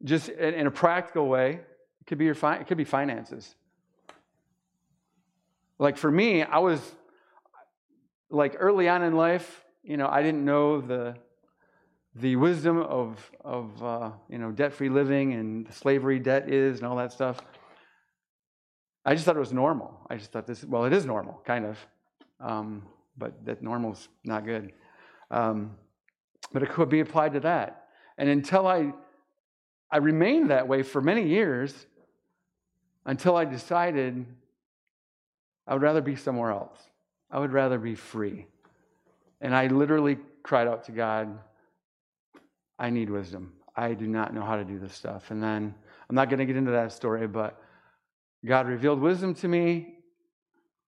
just 0.03 0.29
in, 0.29 0.53
in, 0.53 0.67
a 0.67 0.71
practical 0.71 1.27
way, 1.27 1.51
it 2.01 2.07
could 2.07 2.17
be 2.17 2.25
your 2.25 2.35
fi- 2.35 2.57
it 2.57 2.67
could 2.67 2.77
be 2.77 2.83
finances. 2.83 3.55
Like 5.79 5.97
for 5.97 6.11
me, 6.11 6.43
I 6.43 6.57
was 6.57 6.81
like 8.29 8.55
early 8.59 8.89
on 8.89 9.03
in 9.03 9.15
life, 9.15 9.63
you 9.83 9.97
know, 9.97 10.07
I 10.07 10.21
didn't 10.21 10.43
know 10.43 10.81
the 10.81 11.15
the 12.15 12.35
wisdom 12.35 12.79
of 12.79 13.31
of 13.41 13.83
uh, 13.83 14.11
you 14.29 14.37
know 14.37 14.51
debt-free 14.51 14.89
living 14.89 15.33
and 15.33 15.71
slavery 15.73 16.19
debt 16.19 16.49
is 16.49 16.79
and 16.79 16.87
all 16.87 16.97
that 16.97 17.11
stuff. 17.11 17.39
I 19.05 19.13
just 19.13 19.25
thought 19.25 19.37
it 19.37 19.39
was 19.39 19.53
normal. 19.53 20.05
I 20.09 20.17
just 20.17 20.31
thought 20.31 20.47
this. 20.47 20.65
Well, 20.65 20.85
it 20.85 20.93
is 20.93 21.05
normal, 21.05 21.41
kind 21.45 21.65
of, 21.65 21.77
um, 22.39 22.83
but 23.17 23.45
that 23.45 23.61
normal's 23.61 24.07
not 24.23 24.45
good. 24.45 24.71
Um, 25.31 25.75
but 26.53 26.63
it 26.63 26.69
could 26.69 26.89
be 26.89 26.99
applied 26.99 27.33
to 27.33 27.39
that. 27.41 27.87
And 28.17 28.29
until 28.29 28.67
I, 28.67 28.93
I 29.91 29.97
remained 29.97 30.49
that 30.49 30.67
way 30.67 30.83
for 30.83 31.01
many 31.01 31.27
years, 31.27 31.73
until 33.05 33.35
I 33.35 33.45
decided 33.45 34.25
I 35.65 35.73
would 35.73 35.81
rather 35.81 36.01
be 36.01 36.15
somewhere 36.15 36.51
else. 36.51 36.77
I 37.29 37.39
would 37.39 37.51
rather 37.51 37.77
be 37.77 37.95
free. 37.95 38.45
And 39.41 39.53
I 39.53 39.67
literally 39.67 40.17
cried 40.43 40.67
out 40.67 40.85
to 40.85 40.91
God, 40.91 41.37
I 42.79 42.89
need 42.89 43.09
wisdom. 43.09 43.53
I 43.75 43.93
do 43.93 44.07
not 44.07 44.33
know 44.33 44.41
how 44.41 44.55
to 44.55 44.63
do 44.63 44.79
this 44.79 44.93
stuff. 44.93 45.29
And 45.29 45.43
then 45.43 45.75
I'm 46.09 46.15
not 46.15 46.29
going 46.29 46.39
to 46.39 46.45
get 46.45 46.55
into 46.55 46.71
that 46.71 46.93
story, 46.93 47.27
but 47.27 47.61
God 48.45 48.67
revealed 48.67 49.01
wisdom 49.01 49.33
to 49.35 49.47
me, 49.47 49.95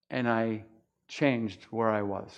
and 0.10 0.30
I 0.30 0.64
changed 1.10 1.66
where 1.72 1.90
I 1.90 2.02
was. 2.02 2.32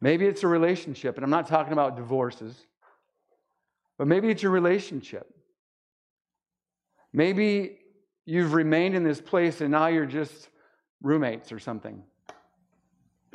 Maybe 0.00 0.26
it's 0.26 0.44
a 0.44 0.46
relationship, 0.46 1.16
and 1.16 1.24
I'm 1.24 1.30
not 1.30 1.48
talking 1.48 1.72
about 1.72 1.96
divorces, 1.96 2.54
but 3.98 4.06
maybe 4.06 4.30
it's 4.30 4.44
a 4.44 4.48
relationship. 4.48 5.26
Maybe 7.12 7.78
you've 8.24 8.54
remained 8.54 8.94
in 8.94 9.02
this 9.02 9.20
place 9.20 9.60
and 9.60 9.72
now 9.72 9.88
you're 9.88 10.06
just 10.06 10.48
roommates 11.02 11.50
or 11.50 11.58
something, 11.58 12.04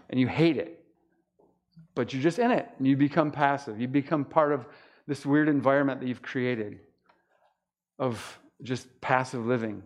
and 0.10 0.20
you 0.20 0.28
hate 0.28 0.56
it 0.56 0.86
but 1.96 2.12
you're 2.14 2.22
just 2.22 2.40
in 2.40 2.52
it 2.52 2.70
and 2.78 2.86
you 2.86 2.96
become 2.96 3.32
passive. 3.32 3.80
You 3.80 3.88
become 3.88 4.26
part 4.26 4.52
of 4.52 4.68
this 5.08 5.26
weird 5.26 5.48
environment 5.48 6.02
that 6.02 6.08
you've 6.08 6.22
created 6.22 6.80
of 7.98 8.40
just 8.62 9.02
passive 9.02 9.46
living. 9.46 9.82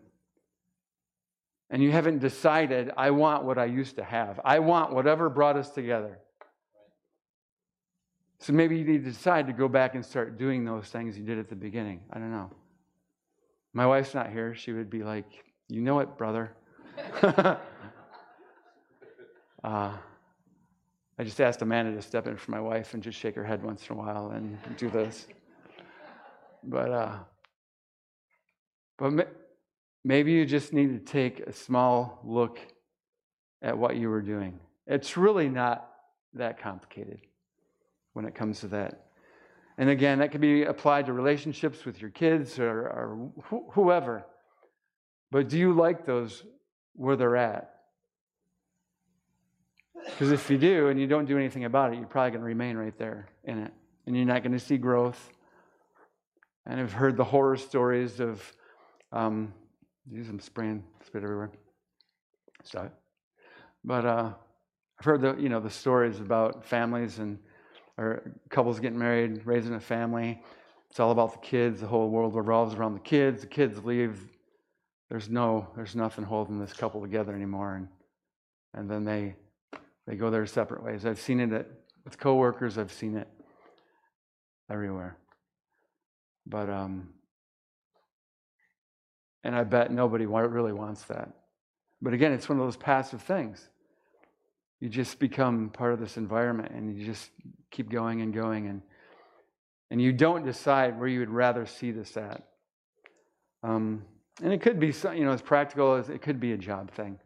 And 1.69 1.83
you 1.83 1.91
haven't 1.91 2.19
decided, 2.19 2.91
I 2.97 3.11
want 3.11 3.43
what 3.43 3.57
I 3.57 3.65
used 3.65 3.97
to 3.97 4.03
have. 4.03 4.39
I 4.43 4.59
want 4.59 4.93
whatever 4.93 5.29
brought 5.29 5.55
us 5.55 5.69
together. 5.69 6.17
So 8.39 8.53
maybe 8.53 8.77
you 8.77 8.85
need 8.85 9.03
to 9.03 9.11
decide 9.11 9.47
to 9.47 9.53
go 9.53 9.67
back 9.67 9.95
and 9.95 10.05
start 10.05 10.37
doing 10.37 10.65
those 10.65 10.87
things 10.87 11.17
you 11.17 11.25
did 11.25 11.37
at 11.37 11.49
the 11.49 11.55
beginning. 11.55 11.99
I 12.11 12.19
don't 12.19 12.31
know. 12.31 12.49
My 13.73 13.85
wife's 13.85 14.15
not 14.15 14.31
here. 14.31 14.55
She 14.55 14.71
would 14.71 14.89
be 14.89 15.03
like, 15.03 15.25
You 15.67 15.81
know 15.81 15.99
it, 15.99 16.17
brother. 16.17 16.53
uh, 17.21 17.57
I 19.63 21.23
just 21.23 21.39
asked 21.41 21.61
Amanda 21.61 21.93
to 21.93 22.01
step 22.01 22.27
in 22.27 22.37
for 22.37 22.51
my 22.51 22.61
wife 22.61 22.93
and 22.93 23.03
just 23.03 23.19
shake 23.19 23.35
her 23.35 23.43
head 23.43 23.61
once 23.61 23.85
in 23.87 23.95
a 23.95 23.99
while 23.99 24.31
and 24.31 24.57
do 24.77 24.89
this. 24.89 25.27
But, 26.63 26.91
uh, 26.91 27.17
but 28.97 29.48
maybe 30.03 30.31
you 30.31 30.45
just 30.45 30.73
need 30.73 30.89
to 30.93 30.99
take 30.99 31.41
a 31.41 31.51
small 31.51 32.19
look 32.23 32.59
at 33.61 33.77
what 33.77 33.95
you 33.97 34.09
were 34.09 34.21
doing. 34.21 34.59
It's 34.87 35.17
really 35.17 35.49
not 35.49 35.89
that 36.33 36.59
complicated 36.59 37.21
when 38.13 38.25
it 38.25 38.35
comes 38.35 38.61
to 38.61 38.67
that. 38.67 39.05
And 39.77 39.89
again, 39.89 40.19
that 40.19 40.31
can 40.31 40.41
be 40.41 40.63
applied 40.63 41.05
to 41.05 41.13
relationships 41.13 41.85
with 41.85 42.01
your 42.01 42.09
kids 42.09 42.59
or, 42.59 42.81
or 42.81 43.31
wh- 43.49 43.73
whoever. 43.73 44.25
But 45.31 45.47
do 45.47 45.57
you 45.57 45.73
like 45.73 46.05
those 46.05 46.43
where 46.95 47.15
they're 47.15 47.37
at? 47.37 47.75
Because 50.05 50.31
if 50.31 50.49
you 50.49 50.57
do 50.57 50.87
and 50.87 50.99
you 50.99 51.07
don't 51.07 51.25
do 51.25 51.37
anything 51.37 51.65
about 51.65 51.93
it, 51.93 51.97
you're 51.97 52.07
probably 52.07 52.31
going 52.31 52.41
to 52.41 52.47
remain 52.47 52.77
right 52.77 52.97
there 52.97 53.29
in 53.43 53.59
it. 53.59 53.71
And 54.05 54.15
you're 54.15 54.25
not 54.25 54.43
going 54.43 54.53
to 54.53 54.59
see 54.59 54.77
growth. 54.77 55.29
And 56.65 56.79
I've 56.79 56.93
heard 56.93 57.15
the 57.15 57.23
horror 57.23 57.57
stories 57.57 58.19
of, 58.19 58.53
um, 59.11 59.53
use 60.09 60.27
them 60.27 60.39
spraying 60.39 60.83
spit 61.05 61.23
everywhere. 61.23 61.51
Stop. 62.63 62.93
But 63.83 64.05
uh, 64.05 64.33
I've 64.99 65.05
heard 65.05 65.21
the, 65.21 65.35
you 65.37 65.49
know, 65.49 65.59
the 65.59 65.69
stories 65.69 66.19
about 66.19 66.65
families 66.65 67.19
and 67.19 67.39
or 67.97 68.33
couples 68.49 68.79
getting 68.79 68.99
married, 68.99 69.45
raising 69.45 69.73
a 69.73 69.79
family. 69.79 70.41
It's 70.89 70.99
all 70.99 71.11
about 71.11 71.33
the 71.33 71.39
kids. 71.39 71.81
The 71.81 71.87
whole 71.87 72.09
world 72.09 72.35
revolves 72.35 72.75
around 72.75 72.93
the 72.93 73.01
kids. 73.01 73.41
The 73.41 73.47
kids 73.47 73.83
leave. 73.83 74.29
There's 75.09 75.29
no, 75.29 75.67
there's 75.75 75.95
nothing 75.95 76.23
holding 76.23 76.59
this 76.59 76.73
couple 76.73 77.01
together 77.01 77.35
anymore. 77.35 77.75
And, 77.75 77.87
and 78.73 78.89
then 78.89 79.03
they 79.03 79.35
they 80.07 80.15
go 80.15 80.31
their 80.31 80.47
separate 80.47 80.83
ways. 80.83 81.05
I've 81.05 81.19
seen 81.19 81.39
it 81.39 81.53
at, 81.53 81.67
with 82.03 82.17
coworkers, 82.17 82.79
I've 82.79 82.91
seen 82.91 83.15
it 83.15 83.27
everywhere. 84.71 85.17
But, 86.47 86.67
um, 86.67 87.09
and 89.43 89.55
I 89.55 89.63
bet 89.63 89.91
nobody 89.91 90.25
really 90.25 90.73
wants 90.73 91.03
that. 91.03 91.29
But 92.01 92.13
again, 92.13 92.31
it's 92.31 92.47
one 92.47 92.59
of 92.59 92.65
those 92.65 92.77
passive 92.77 93.21
things. 93.21 93.67
You 94.79 94.89
just 94.89 95.19
become 95.19 95.69
part 95.69 95.93
of 95.93 95.99
this 95.99 96.17
environment 96.17 96.71
and 96.73 96.97
you 96.97 97.05
just 97.05 97.29
keep 97.71 97.89
going 97.89 98.21
and 98.21 98.33
going 98.33 98.67
and 98.67 98.81
and 99.91 100.01
you 100.01 100.13
don't 100.13 100.45
decide 100.45 100.99
where 100.99 101.07
you 101.07 101.19
would 101.19 101.31
rather 101.31 101.65
see 101.65 101.91
this 101.91 102.15
at. 102.15 102.43
Um, 103.63 104.05
and 104.41 104.53
it 104.53 104.61
could 104.61 104.79
be, 104.79 104.93
you 105.15 105.25
know, 105.25 105.31
as 105.31 105.41
practical 105.41 105.95
as 105.95 106.09
it 106.09 106.21
could 106.21 106.39
be 106.39 106.53
a 106.53 106.57
job 106.57 106.91
thing. 106.91 107.19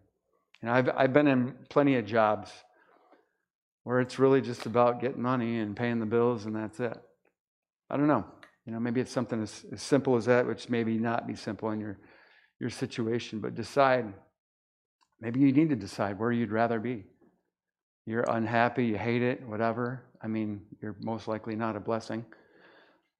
You 0.61 0.67
know, 0.67 0.73
I've, 0.73 0.89
I've 0.95 1.13
been 1.13 1.27
in 1.27 1.53
plenty 1.69 1.97
of 1.97 2.05
jobs 2.05 2.49
where 3.83 3.99
it's 3.99 4.17
really 4.17 4.39
just 4.39 4.65
about 4.65 5.01
getting 5.01 5.21
money 5.21 5.59
and 5.59 5.75
paying 5.75 5.99
the 5.99 6.05
bills 6.05 6.45
and 6.45 6.55
that's 6.55 6.79
it. 6.79 6.97
I 7.89 7.97
don't 7.97 8.07
know. 8.07 8.25
You 8.65 8.73
know, 8.73 8.79
maybe 8.79 9.01
it's 9.01 9.11
something 9.11 9.41
as, 9.41 9.65
as 9.73 9.81
simple 9.81 10.15
as 10.15 10.25
that, 10.25 10.47
which 10.47 10.69
maybe 10.69 10.97
not 10.97 11.27
be 11.27 11.35
simple 11.35 11.71
in 11.71 11.79
your, 11.79 11.97
your 12.59 12.69
situation, 12.69 13.39
but 13.39 13.55
decide. 13.55 14.13
Maybe 15.19 15.39
you 15.39 15.51
need 15.51 15.69
to 15.69 15.75
decide 15.75 16.19
where 16.19 16.31
you'd 16.31 16.51
rather 16.51 16.79
be. 16.79 17.05
You're 18.05 18.25
unhappy, 18.27 18.85
you 18.85 18.97
hate 18.97 19.21
it, 19.21 19.45
whatever. 19.47 20.03
I 20.21 20.27
mean, 20.27 20.61
you're 20.81 20.95
most 21.01 21.27
likely 21.27 21.55
not 21.55 21.75
a 21.75 21.79
blessing 21.79 22.25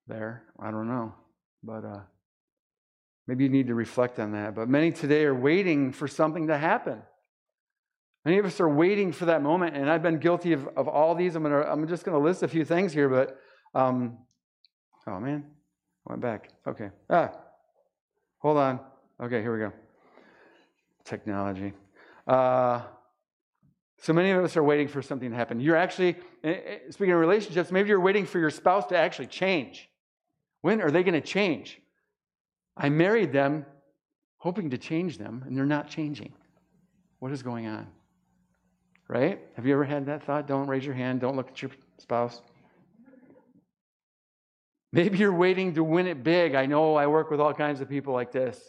there. 0.08 0.44
I 0.62 0.72
don't 0.72 0.88
know. 0.88 1.14
But 1.64 1.86
uh, 1.86 2.02
maybe 3.28 3.46
you 3.46 3.50
need 3.50 3.68
to 3.68 3.76
reflect 3.76 4.20
on 4.20 4.34
that. 4.34 4.56
But 4.56 4.68
many 4.68 4.92
today 4.92 5.24
are 5.26 5.36
waiting 5.36 5.94
for 5.94 6.08
something 6.08 6.48
to 6.48 6.58
happen. 6.58 7.02
Many 8.26 8.38
of 8.38 8.46
us 8.46 8.60
are 8.62 8.70
waiting 8.70 9.12
for 9.12 9.26
that 9.26 9.42
moment, 9.42 9.76
and 9.76 9.90
I've 9.90 10.04
been 10.04 10.18
guilty 10.18 10.54
of, 10.54 10.68
of 10.78 10.88
all 10.88 11.14
these. 11.14 11.36
I'm, 11.36 11.44
gonna, 11.44 11.62
I'm 11.62 11.86
just 11.88 12.06
going 12.06 12.18
to 12.18 12.24
list 12.24 12.44
a 12.44 12.48
few 12.48 12.64
things 12.64 12.94
here, 12.94 13.10
but 13.10 13.38
um, 13.74 14.18
oh 15.08 15.20
man, 15.20 15.44
I 16.08 16.12
went 16.12 16.22
back. 16.22 16.50
Okay. 16.68 16.90
Ah, 17.10 17.32
hold 18.40 18.58
on. 18.58 18.80
Okay, 19.22 19.42
here 19.42 19.54
we 19.54 19.60
go. 19.60 19.74
Technology. 21.06 21.74
Uh, 22.28 22.82
so 24.00 24.12
many 24.12 24.32
of 24.32 24.44
us 24.44 24.58
are 24.58 24.64
waiting 24.64 24.88
for 24.88 25.02
something 25.02 25.30
to 25.30 25.36
happen. 25.36 25.60
You're 25.60 25.78
actually, 25.78 26.18
eh, 26.44 26.50
eh, 26.66 26.78
speaking 26.90 27.14
of 27.14 27.20
relationships, 27.20 27.72
maybe 27.72 27.90
you're 27.90 28.02
waiting 28.02 28.26
for 28.26 28.38
your 28.38 28.50
spouse 28.50 28.86
to 28.88 28.98
actually 28.98 29.28
change. 29.28 29.90
When 30.62 30.82
are 30.82 30.92
they 30.92 31.04
going 31.04 31.14
to 31.14 31.22
change? 31.22 31.80
I 32.76 32.90
married 32.90 33.32
them 33.32 33.66
hoping 34.38 34.72
to 34.72 34.78
change 34.78 35.18
them, 35.18 35.44
and 35.46 35.56
they're 35.56 35.66
not 35.66 35.90
changing. 35.90 36.34
What 37.20 37.32
is 37.32 37.42
going 37.42 37.66
on? 37.68 37.88
Right? 39.08 39.40
Have 39.56 39.66
you 39.66 39.74
ever 39.74 39.86
had 39.86 40.06
that 40.08 40.26
thought? 40.26 40.48
Don't 40.48 40.68
raise 40.68 40.86
your 40.86 40.96
hand. 40.96 41.22
Don't 41.22 41.38
look 41.38 41.50
at 41.50 41.62
your 41.62 41.72
spouse. 41.98 42.42
Maybe 44.94 45.18
you're 45.18 45.34
waiting 45.34 45.74
to 45.74 45.84
win 45.84 46.06
it 46.06 46.24
big. 46.24 46.54
I 46.54 46.68
know 46.68 46.94
I 46.94 47.08
work 47.08 47.32
with 47.32 47.42
all 47.42 47.52
kinds 47.52 47.82
of 47.82 47.90
people 47.90 48.14
like 48.14 48.32
this. 48.32 48.62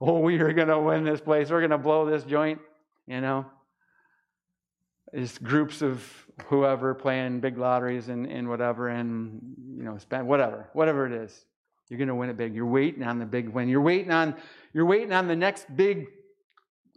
Oh, 0.00 0.20
we 0.20 0.38
are 0.38 0.52
going 0.52 0.68
to 0.68 0.78
win 0.78 1.02
this 1.02 1.20
place. 1.20 1.50
We're 1.50 1.58
going 1.58 1.70
to 1.70 1.78
blow 1.78 2.08
this 2.08 2.22
joint. 2.22 2.60
You 3.08 3.20
know, 3.20 3.44
it's 5.12 5.36
groups 5.36 5.82
of 5.82 6.00
whoever 6.46 6.94
playing 6.94 7.40
big 7.40 7.58
lotteries 7.58 8.08
and, 8.08 8.24
and 8.24 8.48
whatever, 8.48 8.88
and 8.88 9.40
you 9.76 9.82
know, 9.82 9.98
spend 9.98 10.28
whatever, 10.28 10.70
whatever 10.74 11.06
it 11.06 11.12
is. 11.12 11.44
You're 11.88 11.98
going 11.98 12.08
to 12.08 12.14
win 12.14 12.30
it 12.30 12.36
big. 12.36 12.54
You're 12.54 12.66
waiting 12.66 13.02
on 13.02 13.18
the 13.18 13.26
big 13.26 13.48
win. 13.48 13.68
You're 13.68 13.80
waiting 13.80 14.12
on, 14.12 14.36
you're 14.72 14.86
waiting 14.86 15.12
on 15.12 15.26
the 15.26 15.36
next 15.36 15.66
big, 15.74 16.06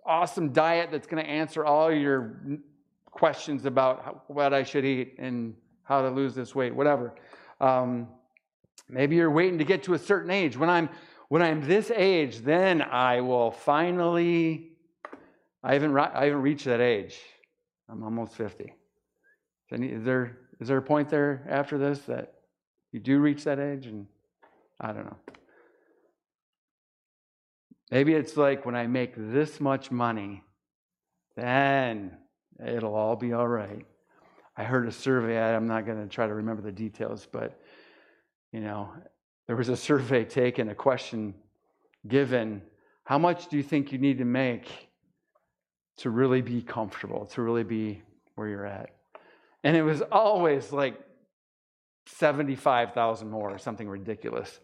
awesome 0.05 0.53
diet 0.53 0.91
that's 0.91 1.07
going 1.07 1.23
to 1.23 1.29
answer 1.29 1.65
all 1.65 1.91
your 1.91 2.61
questions 3.09 3.65
about 3.65 4.29
what 4.29 4.53
I 4.53 4.61
should 4.61 4.85
eat 4.85 5.15
and 5.17 5.55
how 5.81 6.03
to 6.03 6.09
lose 6.11 6.35
this 6.35 6.53
weight, 6.53 6.75
whatever. 6.75 7.15
Um, 7.59 8.09
maybe 8.89 9.15
you're 9.15 9.31
waiting 9.31 9.57
to 9.59 9.63
get 9.63 9.83
to 9.83 9.93
a 9.93 9.99
certain 9.99 10.31
age. 10.31 10.57
When 10.57 10.69
I'm 10.69 10.89
when 11.29 11.41
I'm 11.41 11.61
this 11.67 11.91
age, 11.91 12.39
then 12.39 12.81
I 12.81 13.21
will 13.21 13.51
finally. 13.51 14.71
I 15.63 15.73
haven't 15.73 15.97
I 15.97 16.25
haven't 16.25 16.41
reached 16.41 16.65
that 16.65 16.81
age. 16.81 17.17
I'm 17.89 18.03
almost 18.03 18.33
50. 18.33 18.73
Is 19.71 20.03
there 20.03 20.37
is 20.59 20.67
there 20.67 20.77
a 20.77 20.81
point 20.81 21.09
there 21.09 21.45
after 21.49 21.77
this 21.77 21.99
that 22.01 22.33
you 22.91 22.99
do 22.99 23.19
reach 23.19 23.43
that 23.43 23.59
age? 23.59 23.87
And 23.87 24.07
I 24.79 24.93
don't 24.93 25.05
know. 25.05 25.17
Maybe 27.91 28.13
it's 28.13 28.35
like 28.35 28.65
when 28.65 28.75
I 28.75 28.87
make 28.87 29.13
this 29.15 29.59
much 29.59 29.91
money, 29.91 30.43
then 31.35 32.17
It'll 32.65 32.95
all 32.95 33.15
be 33.15 33.33
all 33.33 33.47
right. 33.47 33.85
I 34.55 34.63
heard 34.63 34.87
a 34.87 34.91
survey, 34.91 35.39
I'm 35.39 35.67
not 35.67 35.85
going 35.85 36.01
to 36.01 36.07
try 36.07 36.25
to 36.25 36.33
remember 36.33 36.63
the 36.63 36.71
details, 36.71 37.27
but 37.31 37.61
you 38.57 38.63
know, 38.63 38.89
there 39.45 39.55
was 39.55 39.69
a 39.69 39.77
survey 39.77 40.25
taken, 40.25 40.69
a 40.69 40.73
question 40.73 41.35
given, 42.07 42.63
how 43.03 43.19
much 43.19 43.49
do 43.49 43.55
you 43.55 43.61
think 43.61 43.91
you 43.91 43.99
need 43.99 44.17
to 44.17 44.25
make 44.25 44.67
to 45.97 46.09
really 46.09 46.41
be 46.41 46.63
comfortable, 46.63 47.27
to 47.27 47.43
really 47.43 47.63
be 47.63 48.01
where 48.33 48.47
you're 48.47 48.65
at? 48.65 48.89
And 49.63 49.77
it 49.77 49.83
was 49.83 50.01
always 50.01 50.71
like 50.71 50.99
75,000 52.07 53.29
more 53.29 53.51
or 53.51 53.59
something 53.59 53.87
ridiculous. 53.87 54.59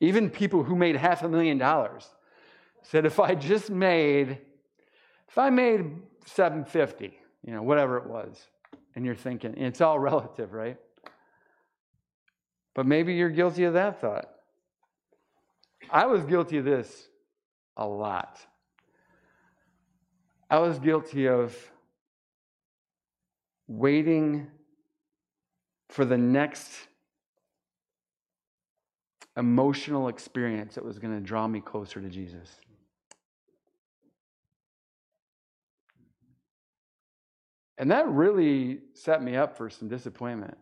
Even 0.00 0.30
people 0.30 0.62
who 0.62 0.74
made 0.74 0.96
half 0.96 1.22
a 1.22 1.28
million 1.28 1.58
dollars 1.58 2.08
said 2.80 3.04
if 3.04 3.20
I 3.20 3.34
just 3.34 3.68
made 3.68 4.38
if 5.28 5.36
I 5.36 5.50
made 5.50 5.84
750 6.24 7.18
you 7.46 7.52
know, 7.52 7.62
whatever 7.62 7.98
it 7.98 8.06
was. 8.06 8.42
And 8.94 9.04
you're 9.04 9.14
thinking, 9.14 9.54
it's 9.58 9.82
all 9.82 9.98
relative, 10.10 10.54
right? 10.54 10.78
But 12.74 12.86
maybe 12.86 13.14
you're 13.14 13.30
guilty 13.30 13.64
of 13.64 13.74
that 13.74 14.00
thought. 14.00 14.28
I 15.90 16.06
was 16.06 16.24
guilty 16.24 16.58
of 16.58 16.64
this 16.64 17.08
a 17.76 17.86
lot. 17.86 18.38
I 20.50 20.58
was 20.58 20.78
guilty 20.78 21.28
of 21.28 21.56
waiting 23.66 24.48
for 25.88 26.04
the 26.04 26.18
next 26.18 26.72
emotional 29.36 30.08
experience 30.08 30.74
that 30.74 30.84
was 30.84 30.98
going 30.98 31.14
to 31.14 31.20
draw 31.20 31.46
me 31.46 31.60
closer 31.60 32.00
to 32.00 32.08
Jesus. 32.08 32.48
And 37.78 37.90
that 37.90 38.08
really 38.08 38.78
set 38.94 39.22
me 39.22 39.36
up 39.36 39.56
for 39.56 39.68
some 39.68 39.88
disappointment. 39.88 40.56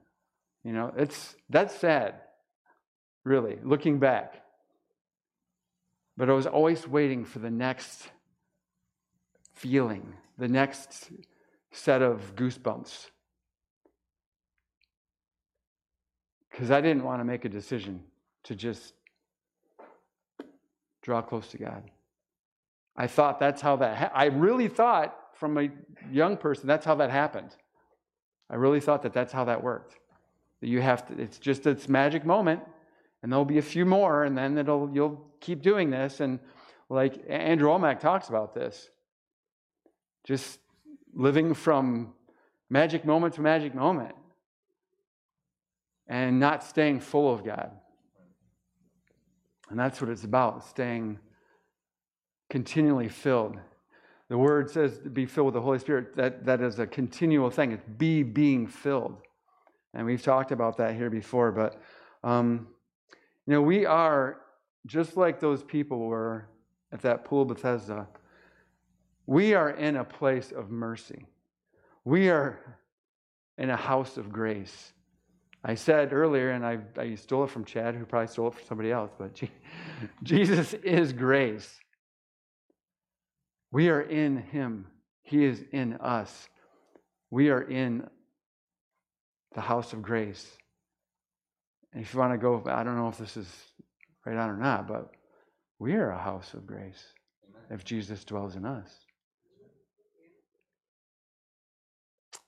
You 0.64 0.72
know, 0.72 0.92
it's 0.96 1.34
that's 1.50 1.74
sad, 1.74 2.14
really, 3.24 3.58
looking 3.62 3.98
back. 3.98 4.42
But 6.16 6.30
I 6.30 6.32
was 6.34 6.46
always 6.46 6.86
waiting 6.86 7.24
for 7.24 7.38
the 7.38 7.50
next 7.50 8.08
feeling, 9.54 10.14
the 10.38 10.48
next 10.48 11.10
set 11.72 12.02
of 12.02 12.36
goosebumps. 12.36 13.10
Because 16.50 16.70
I 16.70 16.80
didn't 16.80 17.02
want 17.02 17.20
to 17.20 17.24
make 17.24 17.44
a 17.44 17.48
decision 17.48 18.02
to 18.44 18.54
just 18.54 18.92
draw 21.02 21.22
close 21.22 21.48
to 21.48 21.58
God. 21.58 21.90
I 22.94 23.06
thought 23.06 23.40
that's 23.40 23.62
how 23.62 23.76
that 23.76 23.96
ha- 23.96 24.12
I 24.14 24.26
really 24.26 24.68
thought 24.68 25.16
from 25.34 25.58
a 25.58 25.70
young 26.10 26.36
person, 26.36 26.66
that's 26.66 26.84
how 26.84 26.94
that 26.96 27.10
happened. 27.10 27.56
I 28.50 28.56
really 28.56 28.80
thought 28.80 29.02
that 29.02 29.14
that's 29.14 29.32
how 29.32 29.46
that 29.46 29.62
worked. 29.62 29.98
That 30.62 30.68
you 30.68 30.80
have 30.80 31.06
to, 31.08 31.20
it's 31.20 31.38
just 31.38 31.66
its 31.66 31.86
magic 31.88 32.24
moment, 32.24 32.62
and 33.22 33.30
there'll 33.30 33.44
be 33.44 33.58
a 33.58 33.62
few 33.62 33.84
more, 33.84 34.24
and 34.24 34.38
then 34.38 34.56
it'll 34.56 34.90
you'll 34.90 35.22
keep 35.40 35.60
doing 35.60 35.90
this. 35.90 36.20
And 36.20 36.40
like 36.88 37.22
Andrew 37.28 37.68
Wommack 37.68 38.00
talks 38.00 38.30
about 38.30 38.54
this, 38.54 38.88
just 40.24 40.58
living 41.12 41.52
from 41.52 42.14
magic 42.70 43.04
moment 43.04 43.34
to 43.34 43.42
magic 43.42 43.74
moment, 43.74 44.14
and 46.06 46.40
not 46.40 46.64
staying 46.64 47.00
full 47.00 47.30
of 47.30 47.44
God. 47.44 47.70
And 49.68 49.78
that's 49.78 50.00
what 50.00 50.08
it's 50.08 50.24
about, 50.24 50.64
staying 50.64 51.18
continually 52.48 53.10
filled 53.10 53.58
the 54.32 54.38
word 54.38 54.70
says 54.70 54.98
to 55.00 55.10
be 55.10 55.26
filled 55.26 55.48
with 55.48 55.54
the 55.56 55.60
Holy 55.60 55.78
Spirit. 55.78 56.16
That, 56.16 56.46
that 56.46 56.62
is 56.62 56.78
a 56.78 56.86
continual 56.86 57.50
thing. 57.50 57.72
It's 57.72 57.84
be 57.98 58.22
being 58.22 58.66
filled. 58.66 59.18
And 59.94 60.06
we've 60.06 60.22
talked 60.22 60.52
about 60.52 60.78
that 60.78 60.94
here 60.94 61.10
before. 61.10 61.52
But, 61.52 61.80
um, 62.24 62.68
you 63.46 63.54
know, 63.54 63.62
we 63.62 63.86
are 63.86 64.40
just 64.86 65.16
like 65.16 65.40
those 65.40 65.62
people 65.62 66.00
were 66.00 66.48
at 66.92 67.02
that 67.02 67.24
pool 67.24 67.44
Bethesda. 67.44 68.08
We 69.26 69.54
are 69.54 69.70
in 69.70 69.96
a 69.96 70.04
place 70.04 70.52
of 70.52 70.70
mercy. 70.70 71.26
We 72.04 72.30
are 72.30 72.58
in 73.58 73.70
a 73.70 73.76
house 73.76 74.16
of 74.16 74.32
grace. 74.32 74.92
I 75.64 75.76
said 75.76 76.12
earlier, 76.12 76.50
and 76.50 76.66
I, 76.66 76.78
I 76.98 77.14
stole 77.14 77.44
it 77.44 77.50
from 77.50 77.64
Chad, 77.64 77.94
who 77.94 78.04
probably 78.04 78.26
stole 78.26 78.48
it 78.48 78.54
from 78.54 78.64
somebody 78.66 78.90
else, 78.90 79.12
but 79.16 79.40
Jesus 80.24 80.74
is 80.74 81.12
grace. 81.12 81.78
We 83.70 83.88
are 83.88 84.00
in 84.00 84.38
Him, 84.38 84.86
He 85.22 85.44
is 85.44 85.62
in 85.70 85.94
us. 85.94 86.48
We 87.30 87.50
are 87.50 87.62
in 87.62 88.08
the 89.54 89.60
house 89.60 89.92
of 89.92 90.02
grace. 90.02 90.56
And 91.92 92.02
if 92.02 92.12
you 92.12 92.20
want 92.20 92.32
to 92.32 92.38
go, 92.38 92.62
I 92.66 92.82
don't 92.82 92.96
know 92.96 93.08
if 93.08 93.18
this 93.18 93.36
is 93.36 93.48
right 94.24 94.36
on 94.36 94.50
or 94.50 94.56
not, 94.56 94.88
but 94.88 95.10
we 95.78 95.94
are 95.94 96.10
a 96.10 96.18
house 96.18 96.54
of 96.54 96.66
grace 96.66 97.02
if 97.70 97.84
Jesus 97.84 98.24
dwells 98.24 98.56
in 98.56 98.64
us. 98.64 98.90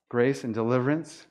Grace 0.08 0.44
and 0.44 0.54
deliverance. 0.54 1.26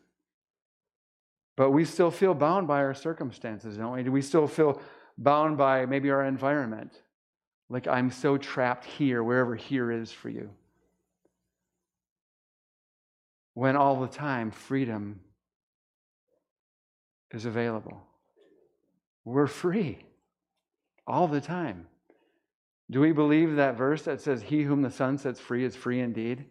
But 1.55 1.71
we 1.71 1.86
still 1.86 2.12
feel 2.12 2.33
bound 2.33 2.67
by 2.67 2.79
our 2.79 2.93
circumstances, 2.93 3.77
don't 3.77 3.93
we? 3.93 4.03
Do 4.03 4.12
we 4.12 4.21
still 4.21 4.47
feel 4.47 4.81
bound 5.17 5.57
by 5.57 5.86
maybe 5.86 6.09
our 6.09 6.25
environment? 6.25 6.91
Like 7.69 7.88
I'm 7.88 8.12
so 8.12 8.38
trapped 8.38 8.86
here, 8.86 9.23
wherever 9.23 9.55
here 9.55 9.91
is 9.91 10.12
for 10.12 10.29
you. 10.29 10.49
when 13.53 13.75
all 13.75 13.99
the 14.01 14.07
time 14.07 14.51
freedom 14.51 15.19
is 17.34 17.46
available. 17.46 18.02
We're 19.26 19.48
free 19.48 20.06
all 21.08 21.28
the 21.28 21.41
time. 21.41 21.88
Do 22.91 23.02
we 23.02 23.12
believe 23.12 23.56
that 23.56 23.78
verse 23.78 24.04
that 24.04 24.22
says, 24.22 24.43
He 24.43 24.62
whom 24.62 24.82
the 24.82 24.91
Son 24.91 25.17
sets 25.17 25.39
free 25.39 25.63
is 25.63 25.76
free 25.76 26.00
indeed? 26.00 26.46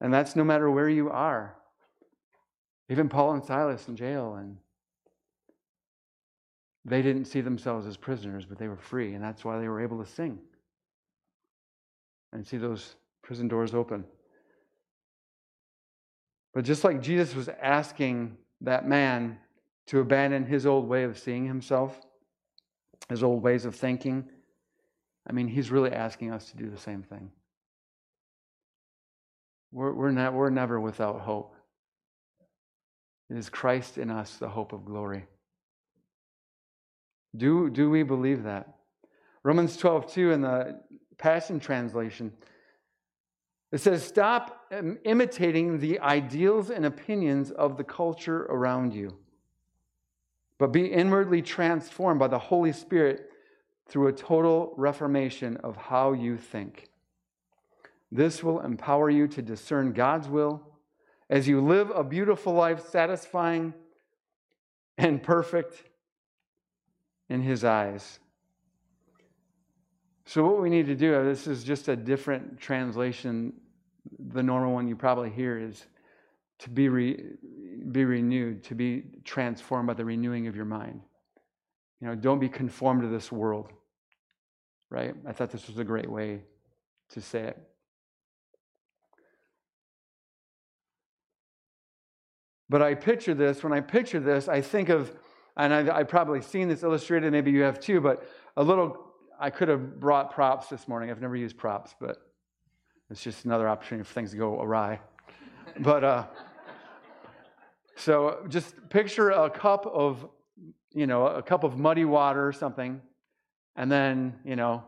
And 0.00 0.12
that's 0.12 0.36
no 0.36 0.44
matter 0.44 0.70
where 0.70 0.88
you 0.88 1.10
are. 1.10 1.56
Even 2.88 3.08
Paul 3.08 3.34
and 3.34 3.44
Silas 3.44 3.86
in 3.88 3.96
jail, 3.96 4.34
and 4.34 4.56
they 6.84 7.02
didn't 7.02 7.26
see 7.26 7.40
themselves 7.40 7.86
as 7.86 7.96
prisoners, 7.96 8.44
but 8.44 8.58
they 8.58 8.68
were 8.68 8.76
free, 8.76 9.14
and 9.14 9.22
that's 9.22 9.44
why 9.44 9.58
they 9.58 9.68
were 9.68 9.80
able 9.80 10.02
to 10.02 10.10
sing 10.10 10.38
and 12.32 12.46
see 12.46 12.56
those 12.56 12.96
prison 13.22 13.48
doors 13.48 13.74
open. 13.74 14.04
But 16.52 16.64
just 16.64 16.82
like 16.82 17.00
Jesus 17.00 17.34
was 17.34 17.48
asking 17.62 18.36
that 18.62 18.88
man 18.88 19.38
to 19.90 19.98
abandon 19.98 20.46
his 20.46 20.66
old 20.66 20.88
way 20.88 21.02
of 21.02 21.18
seeing 21.18 21.44
himself, 21.44 22.00
his 23.08 23.24
old 23.24 23.42
ways 23.42 23.64
of 23.64 23.74
thinking, 23.74 24.24
I 25.28 25.32
mean, 25.32 25.48
he's 25.48 25.72
really 25.72 25.90
asking 25.90 26.30
us 26.30 26.48
to 26.50 26.56
do 26.56 26.70
the 26.70 26.78
same 26.78 27.02
thing. 27.02 27.32
We're, 29.72 29.92
we're, 29.92 30.30
we're 30.30 30.50
never 30.50 30.78
without 30.78 31.20
hope. 31.20 31.56
It 33.30 33.36
is 33.36 33.48
Christ 33.48 33.98
in 33.98 34.12
us, 34.12 34.36
the 34.36 34.48
hope 34.48 34.72
of 34.72 34.84
glory. 34.84 35.26
Do, 37.36 37.68
do 37.68 37.90
we 37.90 38.04
believe 38.04 38.44
that? 38.44 38.68
Romans 39.42 39.76
12, 39.76 40.12
2 40.12 40.30
in 40.30 40.40
the 40.42 40.80
Passion 41.18 41.58
Translation, 41.58 42.32
it 43.72 43.78
says, 43.78 44.04
Stop 44.04 44.72
imitating 45.04 45.80
the 45.80 45.98
ideals 45.98 46.70
and 46.70 46.86
opinions 46.86 47.50
of 47.50 47.76
the 47.76 47.84
culture 47.84 48.44
around 48.44 48.94
you, 48.94 49.19
but 50.60 50.72
be 50.72 50.84
inwardly 50.84 51.40
transformed 51.40 52.20
by 52.20 52.28
the 52.28 52.38
Holy 52.38 52.70
Spirit 52.70 53.30
through 53.88 54.08
a 54.08 54.12
total 54.12 54.74
reformation 54.76 55.56
of 55.56 55.74
how 55.74 56.12
you 56.12 56.36
think. 56.36 56.90
This 58.12 58.44
will 58.44 58.60
empower 58.60 59.08
you 59.08 59.26
to 59.28 59.40
discern 59.40 59.94
God's 59.94 60.28
will 60.28 60.60
as 61.30 61.48
you 61.48 61.62
live 61.62 61.90
a 61.90 62.04
beautiful 62.04 62.52
life, 62.52 62.86
satisfying 62.90 63.72
and 64.98 65.22
perfect 65.22 65.82
in 67.30 67.40
His 67.40 67.64
eyes. 67.64 68.18
So, 70.26 70.44
what 70.44 70.60
we 70.60 70.68
need 70.68 70.86
to 70.86 70.94
do, 70.94 71.24
this 71.24 71.46
is 71.46 71.64
just 71.64 71.88
a 71.88 71.96
different 71.96 72.60
translation. 72.60 73.54
The 74.18 74.42
normal 74.42 74.74
one 74.74 74.88
you 74.88 74.94
probably 74.94 75.30
hear 75.30 75.58
is 75.58 75.86
to 76.60 76.70
be, 76.70 76.88
re, 76.88 77.22
be 77.90 78.04
renewed, 78.04 78.64
to 78.64 78.74
be 78.74 79.04
transformed 79.24 79.86
by 79.86 79.94
the 79.94 80.04
renewing 80.04 80.46
of 80.46 80.56
your 80.56 80.64
mind. 80.64 81.00
You 82.00 82.08
know, 82.08 82.14
don't 82.14 82.38
be 82.38 82.48
conformed 82.48 83.02
to 83.02 83.08
this 83.08 83.30
world 83.30 83.72
right? 84.90 85.14
I 85.26 85.32
thought 85.32 85.50
this 85.50 85.68
was 85.68 85.78
a 85.78 85.84
great 85.84 86.10
way 86.10 86.42
to 87.10 87.20
say 87.20 87.44
it. 87.44 87.58
But 92.68 92.82
I 92.82 92.94
picture 92.94 93.34
this, 93.34 93.64
when 93.64 93.72
I 93.72 93.80
picture 93.80 94.20
this, 94.20 94.48
I 94.48 94.60
think 94.60 94.90
of, 94.90 95.12
and 95.56 95.72
I've, 95.74 95.90
I've, 95.90 96.08
probably 96.08 96.40
seen 96.40 96.68
this 96.68 96.84
illustrated, 96.84 97.32
maybe 97.32 97.50
you 97.50 97.62
have 97.62 97.80
too, 97.80 98.00
but 98.00 98.24
a 98.56 98.62
little, 98.62 99.12
I 99.40 99.50
could 99.50 99.68
have 99.68 99.98
brought 99.98 100.32
props 100.32 100.68
this 100.68 100.86
morning. 100.86 101.10
I've 101.10 101.20
never 101.20 101.34
used 101.34 101.56
props, 101.56 101.94
but 102.00 102.18
it's 103.10 103.22
just 103.22 103.44
another 103.44 103.68
opportunity 103.68 104.06
for 104.06 104.14
things 104.14 104.30
to 104.32 104.36
go 104.36 104.60
awry. 104.60 105.00
but, 105.80 106.04
uh, 106.04 106.26
so 108.00 108.44
just 108.48 108.88
picture 108.88 109.30
a 109.30 109.50
cup 109.50 109.86
of, 109.86 110.26
you 110.92 111.06
know, 111.06 111.26
a 111.26 111.42
cup 111.42 111.64
of 111.64 111.78
muddy 111.78 112.04
water 112.04 112.46
or 112.46 112.52
something, 112.52 113.00
and 113.76 113.92
then, 113.92 114.38
you 114.44 114.56
know, 114.56 114.84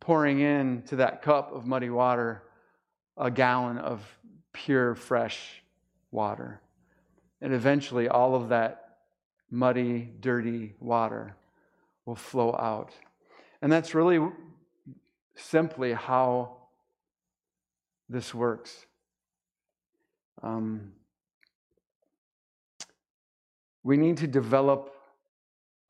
pouring 0.00 0.40
into 0.40 0.96
that 0.96 1.22
cup 1.22 1.52
of 1.52 1.66
muddy 1.66 1.90
water 1.90 2.42
a 3.16 3.30
gallon 3.30 3.78
of 3.78 4.02
pure, 4.52 4.94
fresh 4.94 5.62
water. 6.10 6.60
And 7.40 7.52
eventually, 7.52 8.08
all 8.08 8.34
of 8.34 8.50
that 8.50 8.98
muddy, 9.50 10.10
dirty 10.20 10.74
water 10.78 11.36
will 12.04 12.16
flow 12.16 12.54
out. 12.54 12.92
And 13.60 13.72
that's 13.72 13.94
really 13.94 14.20
simply 15.36 15.92
how 15.92 16.56
this 18.08 18.34
works. 18.34 18.86
Um, 20.42 20.92
we 23.84 23.96
need 23.96 24.18
to 24.18 24.26
develop 24.26 24.94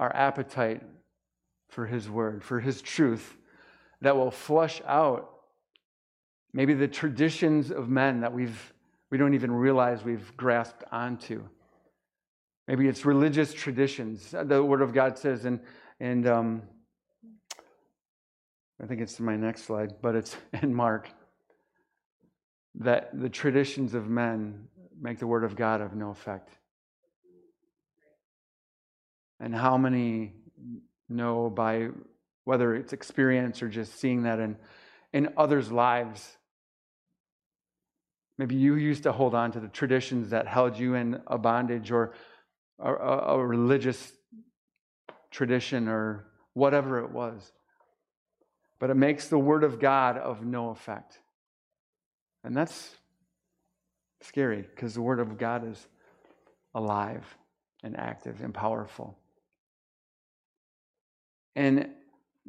our 0.01 0.15
appetite 0.15 0.83
for 1.69 1.87
His 1.87 2.09
Word, 2.09 2.43
for 2.43 2.61
His 2.61 2.83
truth, 2.83 3.37
that 4.01 4.17
will 4.17 4.31
flush 4.31 4.83
out 4.87 5.31
maybe 6.53 6.75
the 6.75 6.89
traditions 6.89 7.71
of 7.71 7.89
men 7.89 8.21
that 8.21 8.33
we've 8.33 8.73
we 9.11 9.19
don't 9.19 9.35
even 9.35 9.53
realize 9.53 10.03
we've 10.03 10.35
grasped 10.39 10.85
onto. 10.91 11.43
Maybe 12.67 12.89
it's 12.89 13.05
religious 13.05 13.53
traditions. 13.53 14.31
The 14.31 14.65
Word 14.65 14.81
of 14.81 14.95
God 14.95 15.19
says, 15.19 15.45
and 15.45 15.61
and 16.01 16.27
um, 16.27 16.63
I 18.83 18.87
think 18.87 19.01
it's 19.01 19.21
my 19.21 19.37
next 19.37 19.65
slide, 19.65 19.95
but 20.01 20.15
it's 20.15 20.37
in 20.63 20.75
Mark 20.75 21.11
that 22.77 23.11
the 23.13 23.29
traditions 23.29 23.95
of 23.95 24.09
men 24.09 24.67
make 25.01 25.19
the 25.19 25.27
Word 25.27 25.45
of 25.45 25.57
God 25.57 25.81
of 25.81 25.95
no 25.95 26.11
effect. 26.11 26.49
And 29.43 29.55
how 29.55 29.77
many 29.77 30.33
know 31.09 31.51
by 31.51 31.89
whether 32.45 32.75
it's 32.75 32.93
experience 32.93 33.63
or 33.63 33.69
just 33.69 33.99
seeing 33.99 34.25
that 34.25 34.41
in, 34.41 34.57
in 35.13 35.29
others' 35.37 35.71
lives. 35.71 36.37
Maybe 38.39 38.57
you 38.57 38.75
used 38.75 39.05
to 39.05 39.13
hold 39.13 39.35
on 39.35 39.53
to 39.53 39.61
the 39.61 39.69
traditions 39.69 40.31
that 40.31 40.49
held 40.49 40.79
you 40.79 40.95
in 40.95 41.21
a 41.27 41.39
bondage 41.39 41.93
or 41.93 42.15
a, 42.81 42.93
a, 42.93 43.47
religious 43.47 44.13
tradition 45.31 45.87
or 45.87 46.27
whatever 46.55 46.99
it 46.99 47.11
was. 47.11 47.53
But 48.81 48.91
it 48.91 48.97
makes 48.97 49.29
the 49.29 49.39
Word 49.39 49.63
of 49.63 49.79
God 49.79 50.19
of 50.19 50.45
no 50.45 50.71
effect. 50.71 51.21
And 52.43 52.57
that's 52.57 52.97
scary 54.23 54.63
because 54.63 54.95
the 54.95 55.03
Word 55.03 55.21
of 55.21 55.39
God 55.39 55.71
is 55.71 55.87
alive 56.75 57.25
and 57.85 57.97
active 57.97 58.41
and 58.41 58.53
powerful. 58.53 59.17
And 61.55 61.91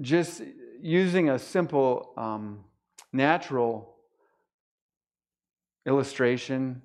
just 0.01 0.41
using 0.81 1.29
a 1.29 1.39
simple 1.39 2.13
um, 2.17 2.63
natural 3.11 3.95
illustration, 5.85 6.81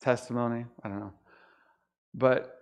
testimony, 0.00 0.64
I 0.82 0.88
don't 0.88 1.00
know. 1.00 1.12
But 2.14 2.58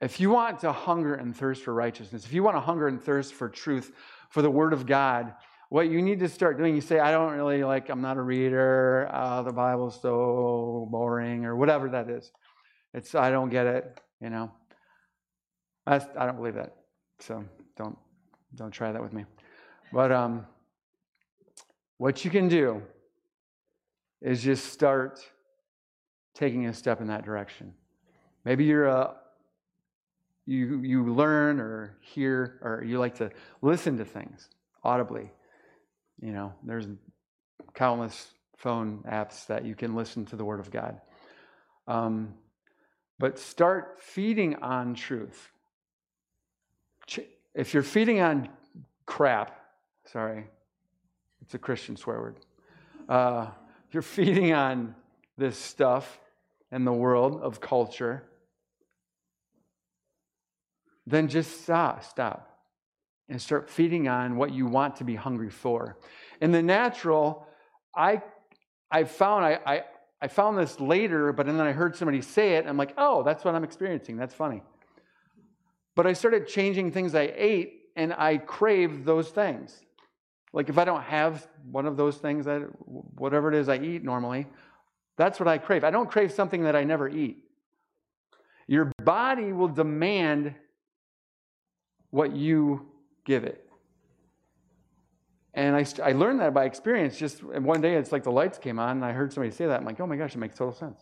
if 0.00 0.20
you 0.20 0.30
want 0.30 0.60
to 0.60 0.72
hunger 0.72 1.14
and 1.14 1.36
thirst 1.36 1.64
for 1.64 1.72
righteousness, 1.72 2.24
if 2.24 2.32
you 2.32 2.42
want 2.42 2.56
to 2.56 2.60
hunger 2.60 2.86
and 2.88 3.02
thirst 3.02 3.34
for 3.34 3.48
truth, 3.48 3.92
for 4.30 4.42
the 4.42 4.50
Word 4.50 4.72
of 4.72 4.86
God, 4.86 5.34
what 5.68 5.88
you 5.88 6.00
need 6.00 6.20
to 6.20 6.28
start 6.28 6.58
doing, 6.58 6.74
you 6.74 6.80
say, 6.80 6.98
I 6.98 7.10
don't 7.10 7.32
really 7.32 7.64
like, 7.64 7.88
I'm 7.88 8.00
not 8.00 8.16
a 8.16 8.22
reader, 8.22 9.08
uh, 9.12 9.42
the 9.42 9.52
Bible's 9.52 10.00
so 10.00 10.86
boring, 10.90 11.44
or 11.44 11.56
whatever 11.56 11.88
that 11.90 12.08
is. 12.08 12.30
It's, 12.94 13.14
I 13.14 13.30
don't 13.30 13.48
get 13.48 13.66
it, 13.66 14.00
you 14.20 14.30
know. 14.30 14.52
I, 15.86 15.96
I 15.96 16.26
don't 16.26 16.36
believe 16.36 16.54
that. 16.54 16.74
So 17.20 17.44
don't 17.76 17.96
don't 18.54 18.70
try 18.70 18.92
that 18.92 19.02
with 19.02 19.12
me. 19.12 19.24
But 19.92 20.12
um, 20.12 20.46
what 21.98 22.24
you 22.24 22.30
can 22.30 22.48
do 22.48 22.82
is 24.20 24.42
just 24.42 24.72
start 24.72 25.20
taking 26.34 26.66
a 26.66 26.74
step 26.74 27.00
in 27.00 27.08
that 27.08 27.24
direction. 27.24 27.74
Maybe 28.44 28.64
you're 28.64 28.86
a 28.86 29.16
you 30.46 30.80
you 30.80 31.12
learn 31.12 31.60
or 31.60 31.96
hear 32.00 32.58
or 32.62 32.84
you 32.84 32.98
like 32.98 33.16
to 33.16 33.30
listen 33.62 33.98
to 33.98 34.04
things 34.04 34.48
audibly. 34.84 35.30
You 36.20 36.32
know, 36.32 36.52
there's 36.62 36.86
countless 37.74 38.32
phone 38.56 39.04
apps 39.10 39.46
that 39.46 39.64
you 39.64 39.74
can 39.74 39.94
listen 39.94 40.24
to 40.26 40.36
the 40.36 40.44
Word 40.44 40.60
of 40.60 40.70
God. 40.70 41.00
Um, 41.86 42.34
but 43.18 43.38
start 43.38 44.00
feeding 44.00 44.56
on 44.56 44.94
truth 44.94 45.50
if 47.54 47.72
you're 47.72 47.82
feeding 47.82 48.20
on 48.20 48.48
crap, 49.06 49.58
sorry, 50.04 50.46
it's 51.42 51.54
a 51.54 51.58
Christian 51.58 51.96
swear 51.96 52.20
word. 52.20 52.36
Uh, 53.08 53.46
if 53.88 53.94
you're 53.94 54.02
feeding 54.02 54.52
on 54.52 54.94
this 55.38 55.56
stuff 55.56 56.20
and 56.70 56.86
the 56.86 56.92
world 56.92 57.40
of 57.40 57.60
culture, 57.60 58.24
then 61.06 61.28
just 61.28 61.62
stop, 61.62 62.04
stop, 62.04 62.60
and 63.28 63.40
start 63.40 63.70
feeding 63.70 64.08
on 64.08 64.36
what 64.36 64.52
you 64.52 64.66
want 64.66 64.96
to 64.96 65.04
be 65.04 65.14
hungry 65.14 65.50
for. 65.50 65.96
In 66.40 66.52
the 66.52 66.62
natural, 66.62 67.46
I 67.94 68.22
I 68.90 69.04
found 69.04 69.44
I, 69.44 69.58
I 69.64 69.84
I 70.20 70.28
found 70.28 70.58
this 70.58 70.80
later, 70.80 71.32
but 71.32 71.46
then 71.46 71.60
I 71.60 71.72
heard 71.72 71.94
somebody 71.96 72.22
say 72.22 72.56
it. 72.56 72.66
I'm 72.66 72.76
like, 72.76 72.94
oh, 72.98 73.22
that's 73.22 73.44
what 73.44 73.54
I'm 73.54 73.64
experiencing. 73.64 74.16
That's 74.16 74.34
funny. 74.34 74.62
But 75.96 76.06
I 76.06 76.12
started 76.12 76.46
changing 76.46 76.92
things 76.92 77.14
I 77.16 77.32
ate, 77.34 77.80
and 77.96 78.12
I 78.12 78.36
craved 78.36 79.04
those 79.04 79.30
things. 79.30 79.82
Like 80.52 80.68
if 80.68 80.78
I 80.78 80.84
don't 80.84 81.02
have 81.02 81.48
one 81.70 81.86
of 81.86 81.96
those 81.96 82.18
things, 82.18 82.44
that 82.44 82.60
whatever 82.86 83.48
it 83.48 83.56
is 83.56 83.68
I 83.68 83.78
eat 83.78 84.04
normally, 84.04 84.46
that's 85.16 85.40
what 85.40 85.48
I 85.48 85.58
crave. 85.58 85.82
I 85.82 85.90
don't 85.90 86.10
crave 86.10 86.30
something 86.30 86.62
that 86.64 86.76
I 86.76 86.84
never 86.84 87.08
eat. 87.08 87.38
Your 88.68 88.92
body 89.02 89.52
will 89.52 89.68
demand 89.68 90.54
what 92.10 92.36
you 92.36 92.86
give 93.24 93.44
it. 93.44 93.62
And 95.54 95.74
I, 95.74 95.86
I 96.04 96.12
learned 96.12 96.40
that 96.40 96.52
by 96.52 96.66
experience. 96.66 97.16
Just 97.16 97.42
one 97.42 97.80
day, 97.80 97.94
it's 97.94 98.12
like 98.12 98.24
the 98.24 98.30
lights 98.30 98.58
came 98.58 98.78
on, 98.78 98.96
and 98.96 99.04
I 99.04 99.12
heard 99.12 99.32
somebody 99.32 99.54
say 99.54 99.66
that. 99.66 99.80
I'm 99.80 99.86
like, 99.86 99.98
oh 100.00 100.06
my 100.06 100.16
gosh, 100.16 100.34
it 100.34 100.38
makes 100.38 100.56
total 100.56 100.74
sense. 100.74 101.00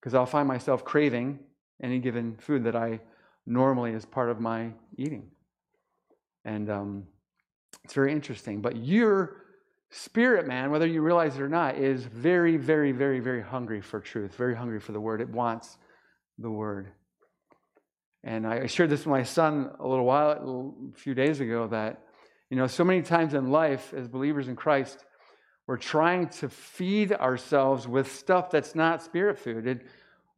Because 0.00 0.14
I'll 0.14 0.24
find 0.24 0.48
myself 0.48 0.82
craving 0.84 1.40
any 1.82 1.98
given 1.98 2.36
food 2.38 2.64
that 2.64 2.74
I 2.74 3.00
normally 3.46 3.94
as 3.94 4.04
part 4.04 4.30
of 4.30 4.40
my 4.40 4.70
eating. 4.96 5.30
And 6.44 6.70
um, 6.70 7.06
it's 7.84 7.94
very 7.94 8.12
interesting. 8.12 8.60
But 8.60 8.76
your 8.76 9.42
spirit, 9.90 10.46
man, 10.46 10.70
whether 10.70 10.86
you 10.86 11.02
realize 11.02 11.36
it 11.36 11.42
or 11.42 11.48
not, 11.48 11.76
is 11.76 12.04
very, 12.04 12.56
very, 12.56 12.92
very, 12.92 13.20
very 13.20 13.42
hungry 13.42 13.80
for 13.80 14.00
truth, 14.00 14.34
very 14.34 14.54
hungry 14.54 14.80
for 14.80 14.92
the 14.92 15.00
word. 15.00 15.20
It 15.20 15.28
wants 15.28 15.78
the 16.38 16.50
word. 16.50 16.92
And 18.22 18.46
I 18.46 18.66
shared 18.66 18.90
this 18.90 19.00
with 19.00 19.08
my 19.08 19.22
son 19.22 19.70
a 19.78 19.86
little 19.86 20.04
while, 20.04 20.74
a 20.94 20.98
few 20.98 21.14
days 21.14 21.40
ago, 21.40 21.66
that 21.68 22.02
you 22.50 22.56
know, 22.56 22.66
so 22.66 22.82
many 22.82 23.00
times 23.00 23.34
in 23.34 23.50
life, 23.50 23.94
as 23.94 24.08
believers 24.08 24.48
in 24.48 24.56
Christ, 24.56 25.04
we're 25.68 25.76
trying 25.76 26.28
to 26.28 26.48
feed 26.48 27.12
ourselves 27.12 27.86
with 27.86 28.12
stuff 28.12 28.50
that's 28.50 28.74
not 28.74 29.02
spirit 29.02 29.38
food. 29.38 29.68
It, 29.68 29.86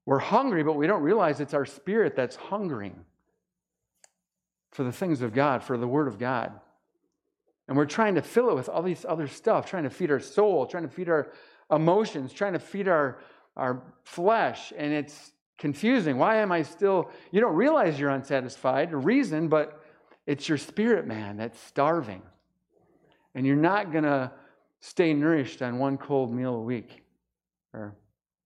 we're 0.05 0.19
hungry, 0.19 0.62
but 0.65 0.75
we 0.75 0.87
don't 0.87 1.03
realize 1.03 1.41
it's 1.41 1.55
our 1.55 1.67
spirit 1.67 2.17
that's 2.17 2.37
hungering 2.37 3.05
for 4.73 4.83
the 4.85 4.93
things 4.93 5.23
of 5.23 5.33
God, 5.33 5.62
for 5.62 5.77
the 5.77 5.87
Word 5.87 6.09
of 6.09 6.19
God. 6.19 6.53
And 7.69 7.77
we're 7.77 7.87
trying 7.87 8.17
to 8.17 8.23
fill 8.23 8.51
it 8.51 8.55
with 8.55 8.69
all 8.69 8.83
these 8.83 9.07
other 9.09 9.29
stuff, 9.29 9.67
trying 9.67 9.85
to 9.85 9.91
feed 9.91 10.11
our 10.11 10.21
soul, 10.21 10.67
trying 10.67 10.83
to 10.83 10.88
feed 10.88 11.09
our 11.09 11.33
emotions, 11.71 12.33
trying 12.33 12.55
to 12.55 12.59
feed 12.59 12.88
our, 12.88 13.19
our 13.57 13.83
flesh. 14.03 14.73
And 14.77 14.93
it's 14.93 15.33
confusing. 15.59 16.19
Why 16.19 16.37
am 16.37 16.51
I 16.51 16.62
still, 16.62 17.11
you 17.31 17.41
don't 17.41 17.55
realize 17.55 18.01
you're 18.01 18.11
unsatisfied, 18.11 18.93
reason, 18.93 19.49
but 19.49 19.81
it's 20.27 20.49
your 20.49 20.59
spirit 20.59 21.07
man 21.07 21.37
that's 21.37 21.61
starving. 21.61 22.23
And 23.35 23.47
you're 23.47 23.57
not 23.57 23.93
going 23.93 24.05
to 24.05 24.33
stay 24.81 25.15
nourished 25.15 25.62
on 25.62 25.79
one 25.79 25.97
cold 25.97 26.33
meal 26.35 26.57
a 26.57 26.62
week 26.62 27.05
or 27.73 27.95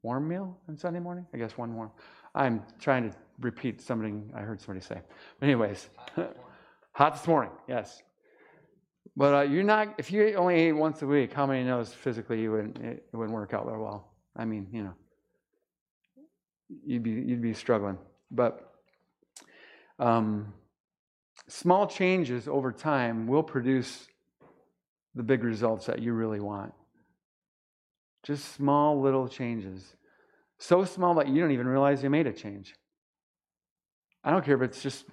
warm 0.06 0.28
meal 0.28 0.56
on 0.68 0.78
Sunday 0.78 1.00
morning? 1.00 1.26
I 1.34 1.36
guess 1.36 1.58
one 1.58 1.74
warm. 1.74 1.90
I'm 2.32 2.62
trying 2.78 3.10
to 3.10 3.16
repeat 3.40 3.80
something 3.80 4.30
I 4.36 4.42
heard 4.42 4.60
somebody 4.60 4.86
say. 4.86 5.00
But 5.40 5.46
anyways, 5.46 5.88
hot 6.92 7.14
this 7.14 7.26
morning, 7.26 7.50
yes. 7.68 8.04
But 9.16 9.34
uh, 9.34 9.40
you're 9.40 9.64
not, 9.64 9.96
if 9.98 10.12
you 10.12 10.34
only 10.36 10.54
ate 10.54 10.72
once 10.72 11.02
a 11.02 11.06
week, 11.08 11.32
how 11.32 11.44
many 11.44 11.64
knows 11.64 11.92
physically 11.92 12.40
you 12.40 12.52
wouldn't, 12.52 12.78
it, 12.78 13.04
it 13.12 13.16
wouldn't 13.16 13.34
work 13.34 13.52
out 13.52 13.66
very 13.66 13.80
well? 13.82 14.12
I 14.36 14.44
mean, 14.44 14.68
you 14.70 14.84
know, 14.84 14.94
you'd 16.86 17.02
be, 17.02 17.10
you'd 17.10 17.42
be 17.42 17.52
struggling. 17.52 17.98
But 18.30 18.74
um, 19.98 20.54
small 21.48 21.88
changes 21.88 22.46
over 22.46 22.70
time 22.70 23.26
will 23.26 23.42
produce 23.42 24.06
the 25.16 25.24
big 25.24 25.42
results 25.42 25.86
that 25.86 25.98
you 25.98 26.12
really 26.12 26.40
want. 26.40 26.72
Just 28.26 28.54
small 28.54 29.00
little 29.00 29.28
changes. 29.28 29.94
So 30.58 30.84
small 30.84 31.14
that 31.14 31.28
you 31.28 31.40
don't 31.40 31.52
even 31.52 31.68
realize 31.68 32.02
you 32.02 32.10
made 32.10 32.26
a 32.26 32.32
change. 32.32 32.74
I 34.24 34.32
don't 34.32 34.44
care 34.44 34.56
if 34.56 34.62
it's 34.62 34.82
just 34.82 35.04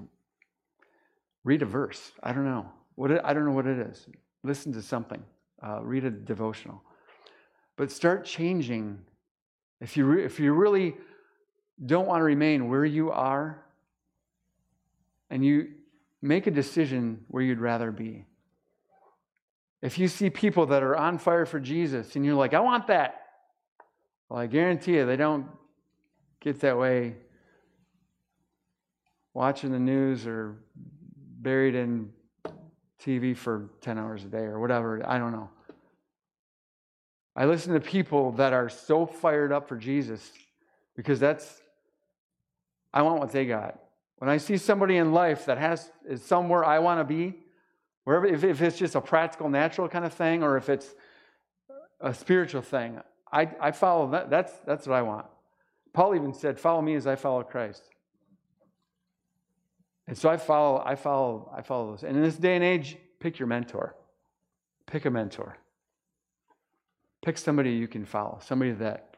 read 1.43 1.61
a 1.61 1.65
verse. 1.65 2.11
I 2.23 2.33
don't 2.33 2.45
know. 2.45 2.65
What 2.95 3.11
it, 3.11 3.21
I 3.23 3.33
don't 3.33 3.45
know 3.45 3.51
what 3.51 3.67
it 3.67 3.77
is. 3.77 4.07
Listen 4.43 4.73
to 4.73 4.81
something. 4.81 5.21
Uh, 5.61 5.81
read 5.83 6.05
a 6.05 6.09
devotional. 6.09 6.81
But 7.77 7.91
start 7.91 8.25
changing. 8.25 8.99
If 9.79 9.95
you, 9.95 10.05
re- 10.05 10.25
if 10.25 10.39
you 10.39 10.53
really 10.53 10.95
don't 11.85 12.07
want 12.07 12.19
to 12.19 12.23
remain 12.23 12.67
where 12.67 12.85
you 12.85 13.11
are, 13.11 13.63
and 15.29 15.45
you 15.45 15.67
make 16.21 16.47
a 16.47 16.51
decision 16.51 17.25
where 17.27 17.43
you'd 17.43 17.59
rather 17.59 17.91
be. 17.91 18.25
If 19.83 19.99
you 19.99 20.07
see 20.07 20.29
people 20.29 20.67
that 20.67 20.81
are 20.81 20.95
on 20.95 21.17
fire 21.17 21.45
for 21.45 21.59
Jesus 21.59 22.15
and 22.15 22.25
you're 22.25 22.35
like, 22.35 22.53
I 22.53 22.61
want 22.61 22.87
that, 22.87 23.21
well, 24.29 24.39
I 24.39 24.47
guarantee 24.47 24.93
you 24.93 25.05
they 25.05 25.17
don't 25.17 25.45
get 26.39 26.61
that 26.61 26.77
way 26.77 27.17
watching 29.33 29.73
the 29.73 29.79
news 29.79 30.25
or 30.25 30.55
buried 31.41 31.75
in 31.75 32.13
TV 33.03 33.35
for 33.35 33.71
10 33.81 33.99
hours 33.99 34.23
a 34.23 34.27
day 34.27 34.45
or 34.45 34.57
whatever. 34.57 35.01
I 35.05 35.17
don't 35.17 35.33
know. 35.33 35.49
I 37.35 37.43
listen 37.43 37.73
to 37.73 37.81
people 37.81 38.31
that 38.33 38.53
are 38.53 38.69
so 38.69 39.05
fired 39.05 39.51
up 39.51 39.67
for 39.67 39.75
Jesus 39.75 40.31
because 40.95 41.19
that's, 41.19 41.61
I 42.93 43.01
want 43.01 43.19
what 43.19 43.33
they 43.33 43.45
got. 43.45 43.79
When 44.19 44.29
I 44.29 44.37
see 44.37 44.55
somebody 44.55 44.95
in 44.95 45.11
life 45.11 45.47
that 45.47 45.57
has 45.57 45.91
is 46.07 46.23
somewhere 46.23 46.63
I 46.63 46.79
want 46.79 47.01
to 47.01 47.03
be, 47.03 47.42
wherever 48.03 48.25
if, 48.25 48.43
if 48.43 48.61
it's 48.61 48.77
just 48.77 48.95
a 48.95 49.01
practical, 49.01 49.49
natural 49.49 49.87
kind 49.87 50.05
of 50.05 50.13
thing, 50.13 50.43
or 50.43 50.57
if 50.57 50.69
it's 50.69 50.93
a 51.99 52.13
spiritual 52.13 52.61
thing, 52.61 52.99
I, 53.31 53.49
I 53.59 53.71
follow 53.71 54.11
that. 54.11 54.29
That's 54.29 54.51
that's 54.65 54.87
what 54.87 54.95
I 54.95 55.01
want. 55.01 55.25
Paul 55.93 56.15
even 56.15 56.33
said, 56.33 56.59
"Follow 56.59 56.81
me 56.81 56.95
as 56.95 57.07
I 57.07 57.15
follow 57.15 57.43
Christ." 57.43 57.83
And 60.07 60.17
so 60.17 60.29
I 60.29 60.37
follow, 60.37 60.83
I 60.85 60.95
follow, 60.95 61.51
I 61.55 61.61
follow 61.61 61.91
those. 61.91 62.03
And 62.03 62.17
in 62.17 62.23
this 62.23 62.35
day 62.35 62.55
and 62.55 62.63
age, 62.63 62.97
pick 63.19 63.39
your 63.39 63.47
mentor. 63.47 63.95
Pick 64.85 65.05
a 65.05 65.09
mentor. 65.09 65.57
Pick 67.23 67.37
somebody 67.37 67.71
you 67.71 67.87
can 67.87 68.05
follow, 68.05 68.39
somebody 68.41 68.73
that, 68.73 69.15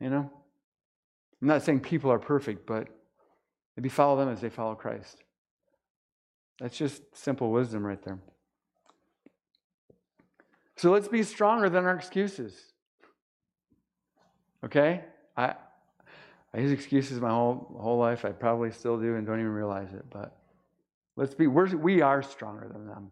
you 0.00 0.08
know, 0.08 0.30
I'm 1.40 1.48
not 1.48 1.62
saying 1.62 1.80
people 1.80 2.12
are 2.12 2.20
perfect, 2.20 2.64
but 2.64 2.86
maybe 3.76 3.88
follow 3.88 4.16
them 4.16 4.28
as 4.28 4.40
they 4.40 4.48
follow 4.48 4.76
Christ. 4.76 5.24
That's 6.60 6.76
just 6.76 7.02
simple 7.16 7.50
wisdom 7.50 7.84
right 7.84 8.02
there. 8.02 8.18
So 10.76 10.90
let's 10.90 11.08
be 11.08 11.22
stronger 11.22 11.68
than 11.68 11.84
our 11.84 11.94
excuses. 11.94 12.54
Okay? 14.64 15.04
I 15.36 15.54
I 16.54 16.58
use 16.58 16.72
excuses 16.72 17.20
my 17.20 17.30
whole 17.30 17.76
whole 17.80 17.98
life. 17.98 18.24
I 18.24 18.30
probably 18.30 18.70
still 18.70 18.98
do 18.98 19.16
and 19.16 19.26
don't 19.26 19.40
even 19.40 19.52
realize 19.52 19.92
it. 19.92 20.04
But 20.10 20.36
let's 21.16 21.34
be 21.34 21.46
we're, 21.46 21.74
we 21.76 22.02
are 22.02 22.22
stronger 22.22 22.68
than 22.72 22.86
them. 22.86 23.10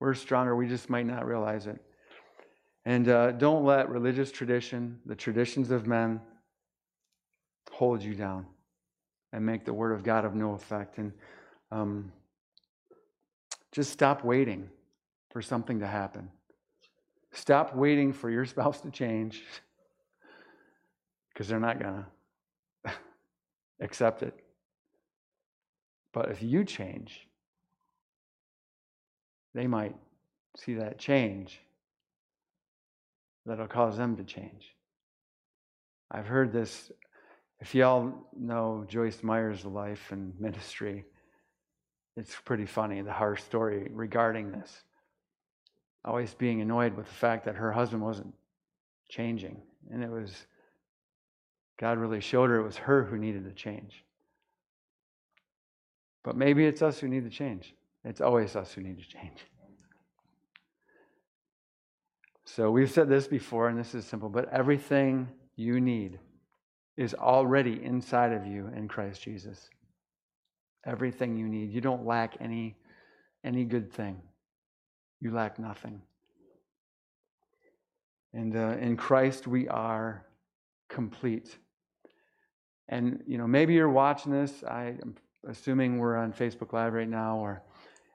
We're 0.00 0.14
stronger. 0.14 0.56
We 0.56 0.68
just 0.68 0.90
might 0.90 1.06
not 1.06 1.26
realize 1.26 1.66
it. 1.66 1.80
And 2.84 3.08
uh, 3.08 3.32
don't 3.32 3.64
let 3.64 3.88
religious 3.88 4.30
tradition, 4.30 5.00
the 5.06 5.16
traditions 5.16 5.70
of 5.70 5.86
men, 5.86 6.20
hold 7.70 8.02
you 8.02 8.14
down 8.14 8.46
and 9.32 9.44
make 9.44 9.64
the 9.64 9.72
word 9.72 9.92
of 9.92 10.02
God 10.02 10.24
of 10.24 10.34
no 10.34 10.54
effect. 10.54 10.98
And 10.98 11.12
um, 11.70 12.12
just 13.76 13.92
stop 13.92 14.24
waiting 14.24 14.70
for 15.30 15.42
something 15.42 15.80
to 15.80 15.86
happen. 15.86 16.30
Stop 17.32 17.76
waiting 17.76 18.10
for 18.10 18.30
your 18.30 18.46
spouse 18.54 18.80
to 18.80 18.90
change 18.90 19.42
because 21.28 21.46
they're 21.46 21.60
not 21.60 21.78
going 21.78 22.06
to 22.86 22.92
accept 23.80 24.22
it. 24.22 24.32
But 26.14 26.30
if 26.30 26.42
you 26.42 26.64
change, 26.64 27.28
they 29.54 29.66
might 29.66 29.94
see 30.56 30.72
that 30.76 30.98
change 30.98 31.60
that'll 33.44 33.66
cause 33.66 33.98
them 33.98 34.16
to 34.16 34.24
change. 34.24 34.74
I've 36.10 36.26
heard 36.26 36.50
this 36.50 36.90
if 37.60 37.74
y'all 37.74 38.14
know 38.34 38.86
Joyce 38.88 39.22
Meyer's 39.22 39.66
life 39.66 40.12
and 40.12 40.32
ministry, 40.40 41.04
it's 42.16 42.34
pretty 42.44 42.66
funny, 42.66 43.02
the 43.02 43.12
harsh 43.12 43.42
story 43.42 43.88
regarding 43.92 44.50
this. 44.50 44.84
Always 46.04 46.34
being 46.34 46.60
annoyed 46.60 46.96
with 46.96 47.06
the 47.06 47.14
fact 47.14 47.44
that 47.44 47.56
her 47.56 47.72
husband 47.72 48.02
wasn't 48.02 48.32
changing. 49.08 49.60
And 49.90 50.02
it 50.02 50.10
was, 50.10 50.46
God 51.78 51.98
really 51.98 52.20
showed 52.20 52.48
her 52.50 52.56
it 52.56 52.64
was 52.64 52.76
her 52.76 53.04
who 53.04 53.18
needed 53.18 53.44
to 53.44 53.52
change. 53.52 54.04
But 56.22 56.36
maybe 56.36 56.64
it's 56.64 56.82
us 56.82 56.98
who 56.98 57.08
need 57.08 57.24
to 57.24 57.30
change. 57.30 57.74
It's 58.04 58.20
always 58.20 58.56
us 58.56 58.72
who 58.72 58.82
need 58.82 58.98
to 58.98 59.08
change. 59.08 59.44
So 62.44 62.70
we've 62.70 62.90
said 62.90 63.08
this 63.08 63.26
before, 63.26 63.68
and 63.68 63.78
this 63.78 63.94
is 63.94 64.04
simple, 64.06 64.28
but 64.28 64.48
everything 64.52 65.28
you 65.56 65.80
need 65.80 66.18
is 66.96 67.12
already 67.12 67.84
inside 67.84 68.32
of 68.32 68.46
you 68.46 68.70
in 68.74 68.88
Christ 68.88 69.20
Jesus. 69.20 69.68
Everything 70.86 71.36
you 71.36 71.48
need. 71.48 71.72
You 71.72 71.80
don't 71.80 72.06
lack 72.06 72.36
any, 72.40 72.76
any 73.44 73.64
good 73.64 73.92
thing. 73.92 74.20
You 75.20 75.32
lack 75.32 75.58
nothing. 75.58 76.00
And 78.32 78.54
uh, 78.54 78.76
in 78.80 78.96
Christ, 78.96 79.46
we 79.46 79.66
are 79.68 80.26
complete. 80.88 81.56
And, 82.88 83.22
you 83.26 83.38
know, 83.38 83.46
maybe 83.46 83.74
you're 83.74 83.88
watching 83.88 84.30
this. 84.30 84.62
I'm 84.62 85.16
assuming 85.48 85.98
we're 85.98 86.16
on 86.16 86.32
Facebook 86.32 86.72
Live 86.72 86.92
right 86.92 87.08
now 87.08 87.38
or 87.38 87.62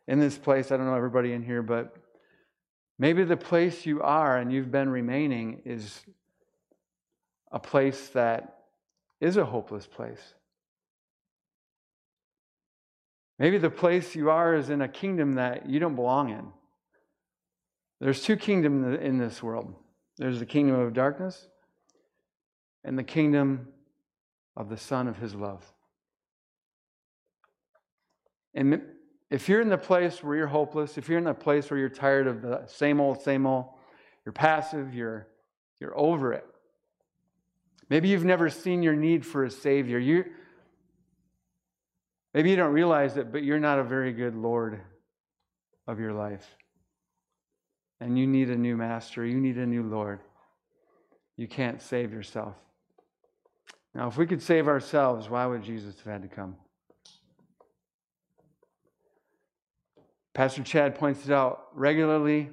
in 0.08 0.20
this 0.20 0.38
place. 0.38 0.72
I 0.72 0.78
don't 0.78 0.86
know 0.86 0.96
everybody 0.96 1.34
in 1.34 1.44
here, 1.44 1.62
but 1.62 1.96
maybe 3.00 3.24
the 3.24 3.38
place 3.38 3.86
you 3.86 4.02
are 4.02 4.38
and 4.38 4.52
you've 4.52 4.72
been 4.72 4.90
remaining 4.90 5.62
is 5.66 6.02
a 7.52 7.60
place 7.60 8.10
that 8.10 8.60
is 9.20 9.38
a 9.38 9.46
hopeless 9.46 9.88
place. 9.88 10.36
Maybe 13.42 13.58
the 13.58 13.72
place 13.72 14.14
you 14.14 14.30
are 14.30 14.54
is 14.54 14.70
in 14.70 14.82
a 14.82 14.88
kingdom 14.88 15.34
that 15.34 15.68
you 15.68 15.80
don't 15.80 15.96
belong 15.96 16.30
in. 16.30 16.46
There's 18.00 18.22
two 18.22 18.38
kingdoms 18.38 19.00
in 19.02 19.18
this 19.18 19.42
world 19.42 19.74
there's 20.18 20.38
the 20.38 20.46
kingdom 20.46 20.80
of 20.80 20.94
darkness 20.94 21.48
and 22.84 23.00
the 23.00 23.04
kingdom 23.04 23.70
of 24.56 24.70
the 24.70 24.78
Son 24.78 25.08
of 25.08 25.18
His 25.18 25.34
love. 25.34 25.66
And 28.54 28.80
if 29.32 29.50
you're 29.50 29.62
in 29.62 29.70
the 29.70 29.78
place 29.80 30.24
where 30.24 30.38
you're 30.38 30.46
hopeless, 30.46 31.00
if 31.00 31.10
you're 31.10 31.18
in 31.18 31.24
the 31.24 31.34
place 31.34 31.72
where 31.72 31.80
you're 31.80 31.90
tired 31.90 32.28
of 32.28 32.44
the 32.44 32.62
same 32.68 33.02
old, 33.02 33.24
same 33.24 33.48
old, 33.48 33.66
you're 34.24 34.34
passive, 34.34 34.94
you're, 34.94 35.26
you're 35.80 35.98
over 35.98 36.32
it. 36.32 36.46
Maybe 37.90 38.10
you've 38.10 38.24
never 38.24 38.52
seen 38.52 38.84
your 38.84 38.96
need 38.96 39.26
for 39.26 39.46
a 39.46 39.50
Savior. 39.50 39.98
You, 39.98 40.26
maybe 42.34 42.50
you 42.50 42.56
don't 42.56 42.74
realize 42.74 43.18
it, 43.18 43.32
but 43.32 43.44
you're 43.44 43.60
not 43.60 43.80
a 43.80 43.84
very 43.84 44.14
good 44.14 44.36
Lord 44.36 44.82
of 45.88 46.00
your 46.00 46.14
life. 46.14 46.46
And 48.00 48.18
you 48.18 48.26
need 48.26 48.50
a 48.50 48.56
new 48.56 48.76
master, 48.76 49.26
you 49.26 49.40
need 49.40 49.58
a 49.58 49.66
new 49.66 49.84
Lord. 49.84 50.20
You 51.38 51.48
can't 51.48 51.82
save 51.82 52.12
yourself. 52.12 52.56
Now, 53.94 54.08
if 54.08 54.18
we 54.18 54.26
could 54.26 54.42
save 54.42 54.68
ourselves, 54.68 55.30
why 55.30 55.46
would 55.46 55.64
Jesus 55.64 55.96
have 55.98 56.12
had 56.12 56.22
to 56.22 56.28
come? 56.28 56.56
Pastor 60.34 60.64
Chad 60.64 60.96
points 60.96 61.26
it 61.26 61.32
out 61.32 61.68
regularly, 61.74 62.50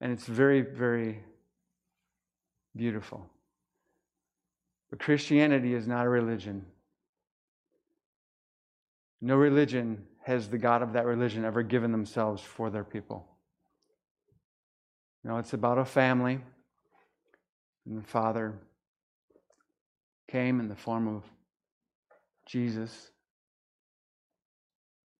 and 0.00 0.12
it's 0.12 0.26
very, 0.26 0.60
very 0.60 1.24
beautiful. 2.76 3.26
But 4.90 4.98
Christianity 5.00 5.74
is 5.74 5.86
not 5.86 6.04
a 6.04 6.08
religion. 6.08 6.66
No 9.24 9.36
religion 9.36 10.04
has 10.24 10.48
the 10.48 10.58
God 10.58 10.82
of 10.82 10.92
that 10.94 11.06
religion 11.06 11.44
ever 11.44 11.62
given 11.62 11.92
themselves 11.92 12.42
for 12.42 12.70
their 12.70 12.82
people. 12.82 13.24
No, 15.22 15.38
it's 15.38 15.52
about 15.52 15.78
a 15.78 15.84
family, 15.84 16.40
and 17.86 17.96
the 17.96 18.06
Father 18.06 18.58
came 20.28 20.58
in 20.58 20.68
the 20.68 20.74
form 20.74 21.06
of 21.06 21.22
Jesus, 22.46 23.12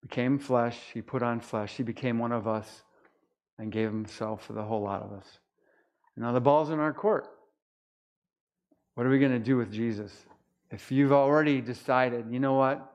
became 0.01 0.41
flesh, 0.41 0.77
he 0.93 1.01
put 1.01 1.23
on 1.23 1.39
flesh, 1.39 1.77
he 1.77 1.85
became 1.85 2.19
one 2.19 2.33
of 2.33 2.49
us 2.49 2.83
and 3.59 3.71
gave 3.71 3.89
himself 3.89 4.45
for 4.45 4.55
the 4.55 4.65
whole 4.65 4.83
lot 4.83 5.03
of 5.03 5.13
us. 5.13 5.27
Now 6.17 6.33
the 6.33 6.41
ball's 6.41 6.71
in 6.71 6.81
our 6.81 6.93
court. 6.93 7.29
What 8.95 9.07
are 9.07 9.11
we 9.11 9.21
going 9.21 9.33
to 9.33 9.39
do 9.39 9.57
with 9.57 9.73
Jesus? 9.73 10.13
If 10.71 10.91
you've 10.91 11.13
already 11.13 11.61
decided, 11.61 12.27
you 12.31 12.41
know 12.41 12.55
what? 12.55 12.92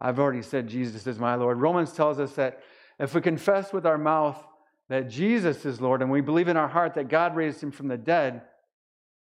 I've 0.00 0.18
already 0.18 0.42
said 0.42 0.66
Jesus 0.66 1.06
is 1.06 1.18
my 1.18 1.34
Lord. 1.34 1.60
Romans 1.60 1.92
tells 1.92 2.18
us 2.18 2.32
that 2.34 2.62
if 2.98 3.14
we 3.14 3.20
confess 3.20 3.72
with 3.72 3.86
our 3.86 3.98
mouth 3.98 4.42
that 4.88 5.08
Jesus 5.08 5.64
is 5.66 5.80
Lord 5.80 6.02
and 6.02 6.10
we 6.10 6.20
believe 6.20 6.48
in 6.48 6.56
our 6.56 6.68
heart 6.68 6.94
that 6.94 7.08
God 7.08 7.36
raised 7.36 7.62
him 7.62 7.70
from 7.70 7.88
the 7.88 7.98
dead, 7.98 8.42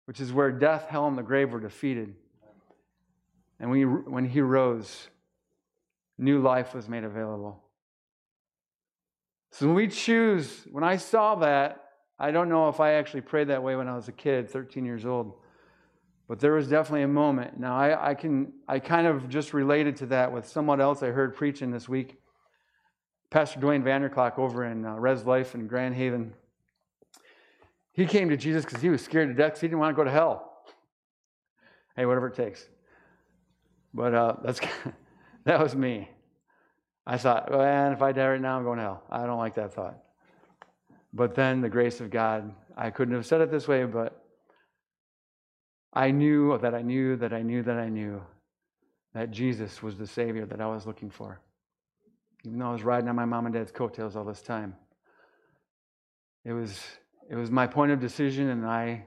which 0.06 0.20
is 0.20 0.32
where 0.32 0.50
death, 0.52 0.86
hell, 0.88 1.06
and 1.06 1.16
the 1.16 1.22
grave 1.22 1.52
were 1.52 1.60
defeated. 1.60 2.14
And 3.58 3.70
when 3.70 3.78
he, 3.78 3.84
when 3.84 4.24
he 4.24 4.40
rose, 4.40 5.08
new 6.18 6.40
life 6.40 6.74
was 6.74 6.88
made 6.88 7.04
available. 7.04 7.62
So 9.52 9.66
when 9.66 9.74
we 9.74 9.88
choose, 9.88 10.66
when 10.70 10.84
I 10.84 10.96
saw 10.96 11.36
that, 11.36 11.82
I 12.18 12.30
don't 12.30 12.48
know 12.48 12.68
if 12.68 12.80
I 12.80 12.94
actually 12.94 13.22
prayed 13.22 13.48
that 13.48 13.62
way 13.62 13.76
when 13.76 13.88
I 13.88 13.96
was 13.96 14.08
a 14.08 14.12
kid, 14.12 14.50
13 14.50 14.84
years 14.84 15.06
old, 15.06 15.34
but 16.28 16.40
there 16.40 16.52
was 16.52 16.68
definitely 16.68 17.02
a 17.02 17.08
moment. 17.08 17.58
Now 17.58 17.76
I, 17.76 18.10
I 18.10 18.14
can 18.14 18.52
I 18.66 18.78
kind 18.78 19.06
of 19.06 19.28
just 19.28 19.54
related 19.54 19.96
to 19.98 20.06
that 20.06 20.32
with 20.32 20.46
someone 20.46 20.80
else 20.80 21.02
I 21.02 21.08
heard 21.08 21.34
preaching 21.34 21.70
this 21.70 21.88
week, 21.88 22.16
Pastor 23.30 23.60
Duane 23.60 23.82
Vander 23.82 24.10
Klok 24.10 24.38
over 24.38 24.64
in 24.64 24.84
uh, 24.84 24.94
Res 24.94 25.24
Life 25.24 25.54
in 25.54 25.66
Grand 25.66 25.94
Haven. 25.94 26.32
He 27.92 28.06
came 28.06 28.28
to 28.28 28.36
Jesus 28.36 28.64
because 28.64 28.82
he 28.82 28.88
was 28.88 29.02
scared 29.02 29.28
to 29.28 29.34
death 29.34 29.52
because 29.52 29.60
he 29.60 29.68
didn't 29.68 29.78
want 29.78 29.96
to 29.96 29.96
go 29.96 30.04
to 30.04 30.10
hell. 30.10 30.52
Hey, 31.96 32.04
whatever 32.04 32.26
it 32.26 32.34
takes. 32.34 32.66
But 33.94 34.14
uh, 34.14 34.36
that's 34.44 34.60
that 35.44 35.60
was 35.60 35.74
me. 35.74 36.10
I 37.06 37.18
thought, 37.18 37.50
man, 37.52 37.92
if 37.92 38.02
I 38.02 38.10
die 38.10 38.30
right 38.30 38.40
now, 38.40 38.58
I'm 38.58 38.64
going 38.64 38.78
to 38.78 38.82
hell. 38.82 39.04
I 39.08 39.26
don't 39.26 39.38
like 39.38 39.54
that 39.54 39.72
thought. 39.72 39.98
But 41.12 41.36
then 41.36 41.60
the 41.60 41.68
grace 41.68 42.00
of 42.00 42.10
God, 42.10 42.52
I 42.76 42.90
couldn't 42.90 43.14
have 43.14 43.24
said 43.24 43.40
it 43.40 43.50
this 43.50 43.68
way, 43.68 43.84
but 43.84 44.25
I 45.96 46.10
knew 46.10 46.58
that 46.58 46.74
I 46.74 46.82
knew 46.82 47.16
that 47.16 47.32
I 47.32 47.40
knew 47.40 47.62
that 47.62 47.78
I 47.78 47.88
knew 47.88 48.22
that 49.14 49.30
Jesus 49.30 49.82
was 49.82 49.96
the 49.96 50.06
Savior 50.06 50.44
that 50.44 50.60
I 50.60 50.66
was 50.66 50.86
looking 50.86 51.08
for. 51.08 51.40
Even 52.44 52.58
though 52.58 52.68
I 52.68 52.72
was 52.72 52.84
riding 52.84 53.08
on 53.08 53.16
my 53.16 53.24
mom 53.24 53.46
and 53.46 53.54
dad's 53.54 53.72
coattails 53.72 54.14
all 54.14 54.24
this 54.24 54.42
time. 54.42 54.76
It 56.44 56.52
was 56.52 56.78
it 57.30 57.34
was 57.34 57.50
my 57.50 57.66
point 57.66 57.92
of 57.92 57.98
decision, 57.98 58.50
and 58.50 58.66
I, 58.66 59.06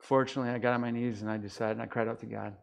fortunately, 0.00 0.50
I 0.50 0.58
got 0.58 0.74
on 0.74 0.80
my 0.80 0.90
knees 0.90 1.22
and 1.22 1.30
I 1.30 1.36
decided 1.36 1.76
and 1.76 1.82
I 1.82 1.86
cried 1.86 2.08
out 2.08 2.18
to 2.20 2.26
God. 2.26 2.54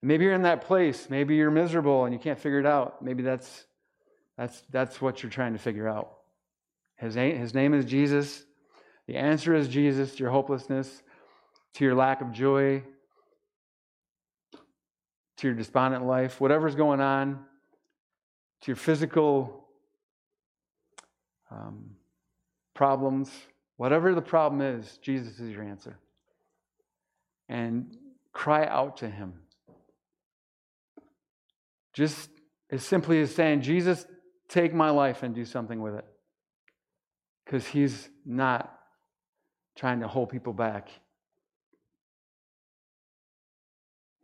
Maybe 0.00 0.24
you're 0.24 0.34
in 0.34 0.42
that 0.42 0.62
place. 0.62 1.10
Maybe 1.10 1.34
you're 1.34 1.50
miserable 1.50 2.04
and 2.04 2.14
you 2.14 2.20
can't 2.20 2.38
figure 2.38 2.60
it 2.60 2.66
out. 2.66 3.02
Maybe 3.02 3.24
that's 3.24 3.66
that's 4.36 4.62
that's 4.70 5.02
what 5.02 5.20
you're 5.20 5.32
trying 5.32 5.52
to 5.54 5.58
figure 5.58 5.88
out. 5.88 6.12
His 6.94 7.16
name, 7.16 7.36
his 7.38 7.54
name 7.54 7.74
is 7.74 7.84
Jesus. 7.84 8.44
The 9.08 9.16
answer 9.16 9.54
is 9.54 9.66
Jesus 9.66 10.20
your 10.20 10.30
hopelessness, 10.30 11.02
to 11.74 11.84
your 11.84 11.94
lack 11.94 12.20
of 12.20 12.32
joy, 12.32 12.82
to 15.36 15.46
your 15.46 15.54
despondent 15.54 16.04
life, 16.04 16.40
whatever's 16.40 16.74
going 16.74 17.00
on, 17.00 17.44
to 18.62 18.68
your 18.68 18.76
physical 18.76 19.68
um, 21.50 21.90
problems, 22.74 23.30
Whatever 23.78 24.12
the 24.12 24.20
problem 24.20 24.60
is, 24.60 24.98
Jesus 24.98 25.38
is 25.38 25.52
your 25.52 25.62
answer. 25.62 25.98
And 27.48 27.96
cry 28.32 28.66
out 28.66 28.98
to 28.98 29.08
him. 29.08 29.34
Just 31.94 32.28
as 32.70 32.84
simply 32.84 33.20
as 33.20 33.32
saying, 33.32 33.62
Jesus, 33.62 34.04
take 34.48 34.74
my 34.74 34.90
life 34.90 35.22
and 35.22 35.32
do 35.32 35.44
something 35.44 35.80
with 35.80 35.94
it. 35.94 36.04
Because 37.44 37.66
he's 37.68 38.10
not 38.26 38.76
trying 39.76 40.00
to 40.00 40.08
hold 40.08 40.28
people 40.28 40.52
back. 40.52 40.88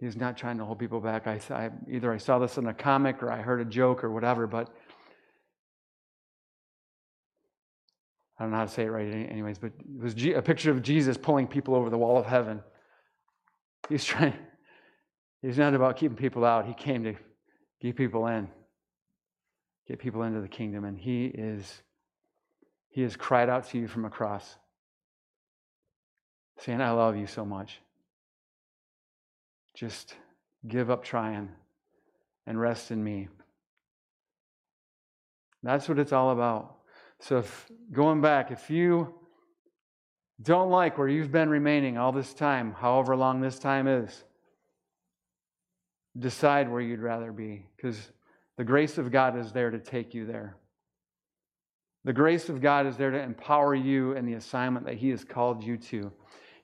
He's 0.05 0.17
not 0.17 0.37
trying 0.37 0.59
to 0.59 0.67
hold 0.67 0.79
people 0.79 1.01
back. 1.01 1.27
I, 1.27 1.41
I, 1.49 1.71
either 1.91 2.13
I 2.13 2.19
saw 2.19 2.39
this 2.39 2.59
in 2.59 2.67
a 2.67 2.75
comic 2.75 3.23
or 3.23 3.33
I 3.33 3.41
heard 3.41 3.63
a 3.63 3.65
joke 3.65 4.05
or 4.05 4.11
whatever, 4.11 4.47
but 4.47 4.69
I 8.39 8.43
don't 8.43 8.51
know 8.51 8.59
how 8.59 8.65
to 8.67 8.71
say 8.71 8.85
it 8.85 8.91
right, 8.91 9.07
anyways, 9.09 9.59
but 9.59 9.69
it 9.69 10.03
was 10.03 10.15
a 10.27 10.43
picture 10.43 10.71
of 10.71 10.83
Jesus 10.83 11.17
pulling 11.17 11.47
people 11.47 11.75
over 11.75 11.89
the 11.89 11.97
wall 11.97 12.19
of 12.19 12.27
heaven. 12.27 12.63
He's 13.89 14.05
trying, 14.05 14.35
he's 15.41 15.57
not 15.57 15.73
about 15.73 15.97
keeping 15.97 16.19
people 16.19 16.45
out. 16.45 16.67
He 16.67 16.75
came 16.75 17.05
to 17.05 17.15
get 17.81 17.97
people 17.97 18.27
in, 18.27 18.49
get 19.89 20.01
people 20.01 20.23
into 20.25 20.43
the 20.43 20.49
kingdom, 20.49 20.85
and 20.85 20.99
he 20.99 21.27
is, 21.27 21.83
he 22.91 23.01
has 23.01 23.17
cried 23.17 23.49
out 23.49 23.71
to 23.71 23.79
you 23.79 23.89
from 23.89 24.05
a 24.05 24.11
cross, 24.11 24.57
saying, 26.59 26.83
I 26.83 26.91
love 26.91 27.17
you 27.17 27.27
so 27.27 27.47
much. 27.47 27.81
Just 29.75 30.15
give 30.67 30.91
up 30.91 31.05
trying 31.05 31.51
and 32.47 32.61
rest 32.61 32.91
in 32.91 33.03
me. 33.03 33.29
That's 35.63 35.89
what 35.89 35.99
it's 35.99 36.13
all 36.13 36.31
about. 36.31 36.77
So, 37.21 37.39
if, 37.39 37.71
going 37.91 38.21
back, 38.21 38.51
if 38.51 38.71
you 38.71 39.15
don't 40.43 40.71
like 40.71 40.99
where 40.99 41.09
you've 41.09 41.33
been 41.33 41.49
remaining 41.49 41.97
all 41.97 42.13
this 42.13 42.35
time, 42.35 42.73
however 42.73 43.17
long 43.17 43.41
this 43.41 43.59
time 43.59 43.87
is, 43.87 44.25
decide 46.19 46.71
where 46.71 46.81
you'd 46.81 47.01
rather 47.01 47.33
be 47.33 47.67
because 47.77 48.11
the 48.57 48.65
grace 48.65 48.99
of 48.99 49.11
God 49.11 49.39
is 49.39 49.53
there 49.53 49.71
to 49.71 49.79
take 49.79 50.15
you 50.15 50.27
there. 50.27 50.57
The 52.05 52.13
grace 52.13 52.49
of 52.49 52.61
God 52.61 52.87
is 52.87 52.97
there 52.97 53.11
to 53.11 53.21
empower 53.21 53.75
you 53.75 54.13
in 54.13 54.27
the 54.27 54.35
assignment 54.35 54.85
that 54.87 54.97
He 54.97 55.09
has 55.11 55.25
called 55.25 55.65
you 55.65 55.77
to. 55.79 56.13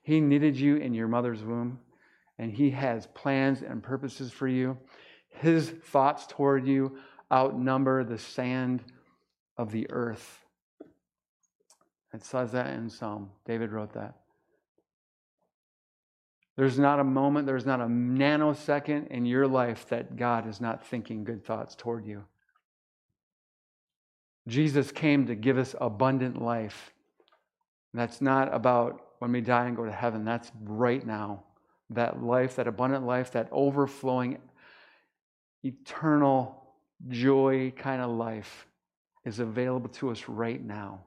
He 0.02 0.20
knitted 0.20 0.56
you 0.56 0.76
in 0.76 0.92
your 0.92 1.08
mother's 1.08 1.42
womb, 1.42 1.78
and 2.41 2.51
He 2.51 2.70
has 2.70 3.07
plans 3.09 3.61
and 3.61 3.82
purposes 3.82 4.32
for 4.32 4.49
you. 4.49 4.78
His 5.28 5.68
thoughts 5.68 6.26
toward 6.26 6.66
you 6.66 6.97
outnumber 7.30 8.03
the 8.03 8.16
sand 8.16 8.82
of 9.59 9.70
the 9.70 9.88
earth. 9.91 10.38
It 12.14 12.24
says 12.24 12.53
that 12.53 12.70
in 12.70 12.88
Psalm. 12.88 13.28
David 13.45 13.72
wrote 13.72 13.93
that. 13.93 14.14
There's 16.57 16.78
not 16.78 16.99
a 16.99 17.05
moment, 17.05 17.47
there's 17.47 17.66
not 17.66 17.80
a 17.80 17.86
nanosecond 17.86 19.09
in 19.09 19.26
your 19.26 19.47
life 19.47 19.86
that 19.91 20.16
God 20.16 20.49
is 20.49 20.62
not 20.62 20.86
thinking 20.86 21.24
good 21.24 21.45
thoughts 21.45 21.74
toward 21.76 22.07
you. 22.07 22.24
Jesus 24.49 24.91
came 24.91 25.26
to 25.26 25.34
give 25.34 25.59
us 25.59 25.74
abundant 25.78 26.41
life. 26.41 26.91
That's 27.93 28.22
not 28.22 28.53
about 28.55 29.03
when 29.18 29.30
we 29.30 29.43
die 29.43 29.66
and 29.66 29.76
go 29.76 29.84
to 29.84 29.93
heaven. 29.93 30.24
That's 30.24 30.51
right 30.64 31.07
now. 31.07 31.45
That 31.91 32.22
life, 32.22 32.57
that 32.57 32.68
abundant 32.68 33.05
life, 33.05 33.32
that 33.32 33.49
overflowing, 33.51 34.38
eternal 35.64 36.62
joy 37.09 37.72
kind 37.76 38.01
of 38.01 38.11
life 38.11 38.66
is 39.24 39.38
available 39.38 39.88
to 39.88 40.11
us 40.11 40.28
right 40.28 40.62
now. 40.62 41.05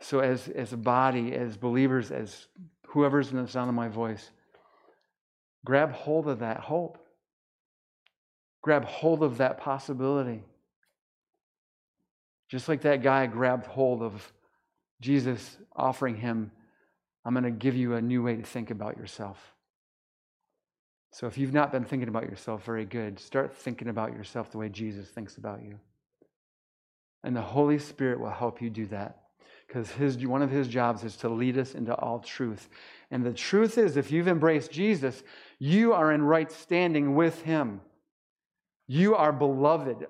So, 0.00 0.20
as, 0.20 0.48
as 0.48 0.72
a 0.72 0.78
body, 0.78 1.34
as 1.34 1.56
believers, 1.56 2.10
as 2.10 2.46
whoever's 2.86 3.30
in 3.30 3.36
the 3.36 3.48
sound 3.48 3.68
of 3.68 3.74
my 3.74 3.88
voice, 3.88 4.30
grab 5.64 5.92
hold 5.92 6.28
of 6.28 6.38
that 6.38 6.60
hope. 6.60 6.98
Grab 8.62 8.84
hold 8.84 9.22
of 9.22 9.38
that 9.38 9.58
possibility. 9.58 10.42
Just 12.48 12.68
like 12.68 12.82
that 12.82 13.02
guy 13.02 13.26
grabbed 13.26 13.66
hold 13.66 14.02
of 14.02 14.32
Jesus 15.00 15.56
offering 15.74 16.16
him, 16.16 16.50
I'm 17.24 17.34
going 17.34 17.44
to 17.44 17.50
give 17.50 17.76
you 17.76 17.94
a 17.94 18.02
new 18.02 18.22
way 18.22 18.36
to 18.36 18.42
think 18.42 18.70
about 18.70 18.96
yourself. 18.96 19.54
So 21.12 21.26
if 21.26 21.36
you've 21.36 21.52
not 21.52 21.72
been 21.72 21.84
thinking 21.84 22.08
about 22.08 22.24
yourself 22.24 22.64
very 22.64 22.84
good, 22.84 23.18
start 23.18 23.56
thinking 23.56 23.88
about 23.88 24.12
yourself 24.12 24.50
the 24.50 24.58
way 24.58 24.68
Jesus 24.68 25.08
thinks 25.08 25.36
about 25.36 25.62
you. 25.62 25.78
And 27.24 27.36
the 27.36 27.42
Holy 27.42 27.78
Spirit 27.78 28.20
will 28.20 28.30
help 28.30 28.62
you 28.62 28.70
do 28.70 28.86
that. 28.86 29.16
Because 29.66 29.90
his, 29.90 30.26
one 30.26 30.42
of 30.42 30.50
his 30.50 30.66
jobs 30.66 31.04
is 31.04 31.16
to 31.18 31.28
lead 31.28 31.56
us 31.56 31.74
into 31.74 31.94
all 31.94 32.18
truth. 32.18 32.68
And 33.10 33.24
the 33.24 33.32
truth 33.32 33.78
is, 33.78 33.96
if 33.96 34.10
you've 34.10 34.26
embraced 34.26 34.72
Jesus, 34.72 35.22
you 35.58 35.92
are 35.92 36.12
in 36.12 36.22
right 36.22 36.50
standing 36.50 37.14
with 37.14 37.42
him. 37.42 37.80
You 38.88 39.14
are 39.14 39.32
beloved, 39.32 40.06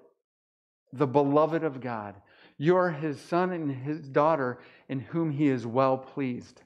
the 0.92 1.06
beloved 1.06 1.62
of 1.62 1.80
God. 1.80 2.14
You're 2.56 2.90
his 2.90 3.20
son 3.20 3.52
and 3.52 3.70
his 3.70 4.08
daughter 4.08 4.60
in 4.88 5.00
whom 5.00 5.30
he 5.30 5.48
is 5.48 5.66
well 5.66 5.98
pleased. 5.98 6.62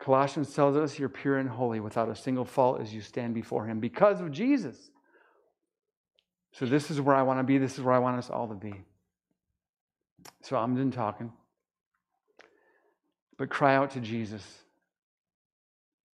Colossians 0.00 0.54
tells 0.54 0.76
us 0.76 0.98
you're 0.98 1.10
pure 1.10 1.36
and 1.36 1.48
holy 1.48 1.78
without 1.78 2.08
a 2.08 2.16
single 2.16 2.46
fault 2.46 2.80
as 2.80 2.92
you 2.92 3.02
stand 3.02 3.34
before 3.34 3.66
him 3.66 3.80
because 3.80 4.20
of 4.20 4.32
Jesus. 4.32 4.90
So, 6.52 6.66
this 6.66 6.90
is 6.90 7.00
where 7.00 7.14
I 7.14 7.22
want 7.22 7.38
to 7.38 7.44
be. 7.44 7.58
This 7.58 7.78
is 7.78 7.84
where 7.84 7.94
I 7.94 7.98
want 7.98 8.18
us 8.18 8.30
all 8.30 8.48
to 8.48 8.54
be. 8.54 8.74
So, 10.42 10.56
I'm 10.56 10.74
done 10.74 10.90
talking. 10.90 11.30
But 13.36 13.50
cry 13.50 13.76
out 13.76 13.90
to 13.92 14.00
Jesus. 14.00 14.42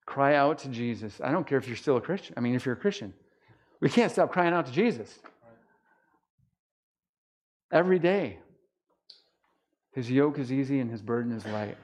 Cry 0.05 0.35
out 0.35 0.59
to 0.59 0.69
Jesus. 0.69 1.21
I 1.23 1.31
don't 1.31 1.47
care 1.47 1.59
if 1.59 1.67
you're 1.67 1.77
still 1.77 1.97
a 1.97 2.01
Christian. 2.01 2.35
I 2.37 2.41
mean, 2.41 2.55
if 2.55 2.67
you're 2.67 2.75
a 2.75 2.79
Christian, 2.79 3.15
we 3.81 3.89
can't 3.89 4.11
stop 4.13 4.33
crying 4.33 4.53
out 4.53 4.67
to 4.67 4.73
Jesus 4.73 5.17
every 7.71 7.99
day. 7.99 8.39
His 9.93 10.11
yoke 10.11 10.39
is 10.39 10.53
easy 10.53 10.81
and 10.81 10.91
his 10.91 11.03
burden 11.03 11.33
is 11.33 11.47
light. 11.47 11.77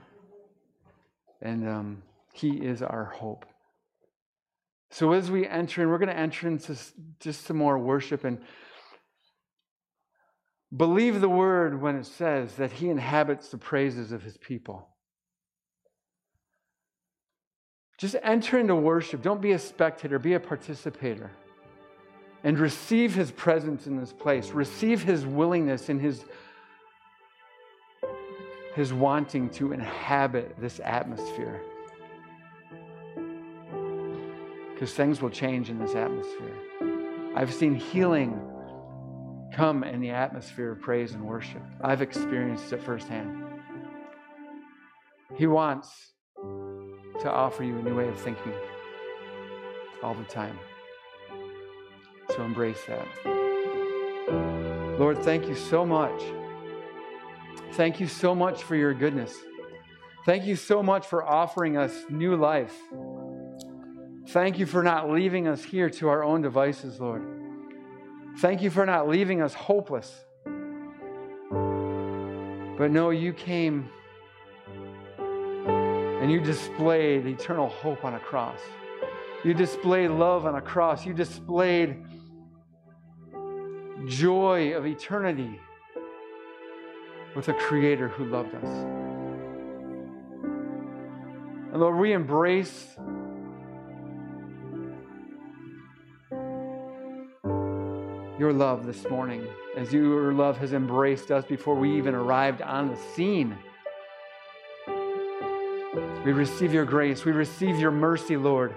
And 1.43 1.69
um, 1.69 2.03
he 2.33 2.51
is 2.51 2.83
our 2.83 3.05
hope. 3.05 3.45
So 4.91 5.13
as 5.13 5.31
we 5.31 5.47
enter 5.47 5.83
and 5.83 5.91
we're 5.91 5.99
going 5.99 6.09
to 6.09 6.19
enter 6.19 6.47
into 6.47 6.77
just 7.21 7.47
some 7.47 7.57
more 7.57 7.79
worship 7.79 8.25
and 8.25 8.39
believe 10.75 11.21
the 11.21 11.29
word 11.29 11.81
when 11.81 11.97
it 11.97 12.07
says 12.07 12.55
that 12.55 12.73
he 12.73 12.89
inhabits 12.89 13.49
the 13.49 13.59
praises 13.59 14.13
of 14.13 14.23
his 14.23 14.37
people. 14.37 14.89
Just 17.99 18.17
enter 18.23 18.59
into 18.59 18.75
worship. 18.75 19.23
Don't 19.23 19.41
be 19.41 19.53
a 19.53 19.59
spectator, 19.59 20.19
be 20.19 20.35
a 20.35 20.41
participator 20.41 21.31
and 22.45 22.59
receive 22.59 23.15
his 23.15 23.31
presence 23.31 23.87
in 23.87 23.97
this 23.97 24.13
place. 24.13 24.51
Receive 24.51 25.03
his 25.03 25.25
willingness 25.25 25.89
and 25.89 26.01
his, 26.01 26.25
his 28.75 28.93
wanting 28.93 29.51
to 29.51 29.73
inhabit 29.73 30.59
this 30.59 30.81
atmosphere. 30.83 31.61
Because 34.73 34.95
things 34.95 35.21
will 35.21 35.31
change 35.31 35.71
in 35.71 35.79
this 35.79 35.95
atmosphere. 35.95 36.57
I've 37.37 37.53
seen 37.53 37.75
healing 37.75 38.41
come 39.53 39.85
in 39.85 40.01
the 40.01 40.11
atmosphere 40.11 40.73
of 40.73 40.81
praise 40.81 41.13
and 41.13 41.23
worship. 41.23 41.63
I've 41.83 42.03
experienced 42.03 42.73
it 42.73 42.83
firsthand. 42.83 43.45
He 45.37 45.47
wants 45.47 46.13
to 46.37 47.31
offer 47.31 47.63
you 47.65 47.79
a 47.79 47.83
new 47.83 47.95
way 47.95 48.09
of 48.09 48.19
thinking 48.19 48.53
all 50.03 50.15
the 50.15 50.25
time. 50.25 50.59
So 52.31 52.43
embrace 52.43 52.83
that. 52.89 53.07
Lord, 54.99 55.19
thank 55.19 55.47
you 55.47 55.55
so 55.55 55.85
much. 55.85 56.23
Thank 57.73 58.01
you 58.01 58.07
so 58.07 58.35
much 58.35 58.63
for 58.65 58.77
your 58.77 58.93
goodness. 58.93 59.35
Thank 60.27 60.45
you 60.45 60.57
so 60.57 60.83
much 60.83 61.07
for 61.07 61.25
offering 61.25 61.79
us 61.79 61.93
new 62.11 62.37
life. 62.37 62.77
Thank 64.29 64.59
you 64.59 64.67
for 64.67 64.83
not 64.83 65.11
leaving 65.11 65.49
us 65.49 65.65
here 65.65 65.89
to 65.89 66.09
our 66.09 66.23
own 66.23 66.43
devices, 66.43 67.01
Lord. 67.01 67.25
Thank 68.39 68.61
you 68.63 68.69
for 68.69 68.85
not 68.85 69.09
leaving 69.09 69.41
us 69.41 69.55
hopeless. 69.55 70.15
But 71.51 72.91
no, 72.91 73.09
you 73.09 73.33
came 73.33 73.89
and 75.19 76.31
you 76.31 76.41
displayed 76.41 77.27
eternal 77.27 77.69
hope 77.69 78.05
on 78.05 78.15
a 78.15 78.21
cross. 78.21 78.61
You 79.45 79.55
displayed 79.55 80.11
love 80.11 80.45
on 80.45 80.57
a 80.57 80.61
cross. 80.61 81.07
You 81.07 81.15
displayed 81.15 82.05
joy 84.07 84.75
of 84.75 84.85
eternity 84.85 85.59
with 87.35 87.49
a 87.49 87.55
creator 87.55 88.09
who 88.09 88.27
loved 88.27 88.55
us. 88.55 88.69
And 91.73 91.81
Lord, 91.81 91.97
we 91.97 92.13
embrace 92.13 92.97
your 98.39 98.53
love 98.53 98.85
this 98.87 99.09
morning 99.09 99.47
as 99.77 99.93
your 99.93 100.33
love 100.33 100.59
has 100.59 100.73
embraced 100.73 101.31
us 101.31 101.45
before 101.45 101.75
we 101.75 101.97
even 101.97 102.15
arrived 102.15 102.61
on 102.61 102.89
the 102.89 102.97
scene. 103.15 103.57
We 106.25 106.33
receive 106.33 106.75
your 106.75 106.85
grace. 106.85 107.25
We 107.25 107.33
receive 107.33 107.79
your 107.79 107.91
mercy, 107.91 108.37
Lord. 108.37 108.75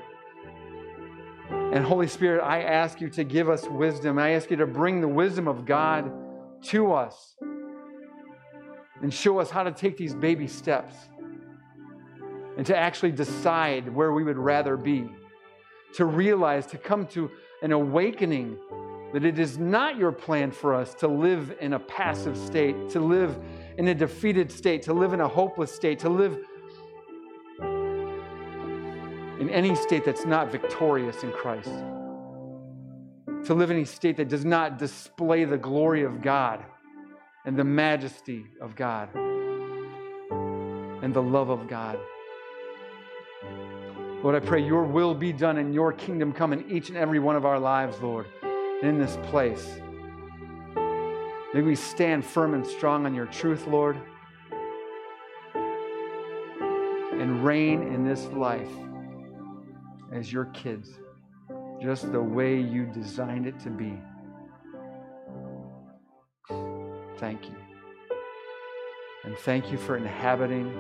And 1.50 1.84
Holy 1.84 2.08
Spirit, 2.08 2.42
I 2.42 2.62
ask 2.62 3.02
you 3.02 3.10
to 3.12 3.24
give 3.24 3.50
us 3.50 3.68
wisdom. 3.68 4.18
I 4.18 4.32
ask 4.32 4.50
you 4.50 4.58
to 4.58 4.68
bring 4.68 5.02
the 5.02 5.08
wisdom 5.08 5.48
of 5.48 5.66
God 5.66 6.12
to 6.64 6.94
us 6.94 7.36
and 9.02 9.14
show 9.14 9.40
us 9.40 9.50
how 9.50 9.64
to 9.64 9.72
take 9.72 9.98
these 9.98 10.14
baby 10.14 10.48
steps 10.48 10.96
and 12.58 12.66
to 12.66 12.76
actually 12.76 13.12
decide 13.12 13.94
where 13.94 14.14
we 14.14 14.24
would 14.24 14.38
rather 14.38 14.78
be. 14.78 15.10
To 15.96 16.06
realize, 16.06 16.66
to 16.68 16.78
come 16.78 17.08
to 17.08 17.32
an 17.62 17.72
awakening 17.72 18.58
that 19.14 19.24
it 19.24 19.40
is 19.40 19.58
not 19.58 19.98
your 19.98 20.12
plan 20.12 20.52
for 20.52 20.74
us 20.74 20.94
to 20.96 21.08
live 21.08 21.56
in 21.62 21.74
a 21.74 21.80
passive 21.80 22.38
state, 22.38 22.90
to 22.90 23.00
live 23.00 23.38
in 23.78 23.88
a 23.88 23.96
defeated 23.96 24.52
state, 24.52 24.82
to 24.84 24.94
live 24.94 25.14
in 25.14 25.22
a 25.22 25.28
hopeless 25.28 25.72
state, 25.72 26.00
to 26.00 26.10
live 26.10 26.38
in 29.40 29.50
any 29.50 29.76
state 29.76 30.04
that's 30.04 30.26
not 30.26 30.52
victorious 30.52 31.24
in 31.24 31.32
Christ. 31.32 31.72
To 33.46 33.54
live 33.54 33.72
in 33.72 33.78
a 33.78 33.86
state 33.86 34.18
that 34.18 34.28
does 34.28 34.44
not 34.44 34.78
display 34.80 35.46
the 35.46 35.58
glory 35.58 36.04
of 36.04 36.22
God 36.22 36.66
and 37.46 37.58
the 37.58 37.64
majesty 37.64 38.48
of 38.60 38.76
God 38.76 39.10
and 39.16 41.14
the 41.14 41.22
love 41.22 41.50
of 41.50 41.68
God. 41.68 42.00
Lord, 44.24 44.36
I 44.36 44.40
pray 44.40 44.66
your 44.66 44.84
will 44.84 45.14
be 45.14 45.32
done 45.32 45.58
and 45.58 45.74
your 45.74 45.94
kingdom 45.94 46.34
come 46.34 46.52
in 46.52 46.70
each 46.72 46.90
and 46.90 46.98
every 46.98 47.20
one 47.20 47.36
of 47.36 47.46
our 47.46 47.60
lives, 47.60 48.02
Lord, 48.02 48.26
in 48.82 48.98
this 48.98 49.18
place. 49.30 49.80
May 51.54 51.62
we 51.62 51.76
stand 51.76 52.26
firm 52.26 52.56
and 52.56 52.66
strong 52.66 53.06
on 53.06 53.14
your 53.14 53.28
truth, 53.28 53.68
Lord, 53.68 53.98
and 57.14 57.46
reign 57.46 57.84
in 57.84 58.04
this 58.04 58.26
life 58.28 58.72
as 60.12 60.34
your 60.34 60.46
kids, 60.46 60.90
just 61.82 62.12
the 62.12 62.22
way 62.22 62.60
you 62.60 62.86
designed 62.86 63.46
it 63.46 63.60
to 63.60 63.70
be. 63.70 63.94
Thank 67.18 67.46
you. 67.46 67.56
And 69.24 69.38
thank 69.40 69.72
you 69.72 69.78
for 69.78 69.98
inhabiting 69.98 70.72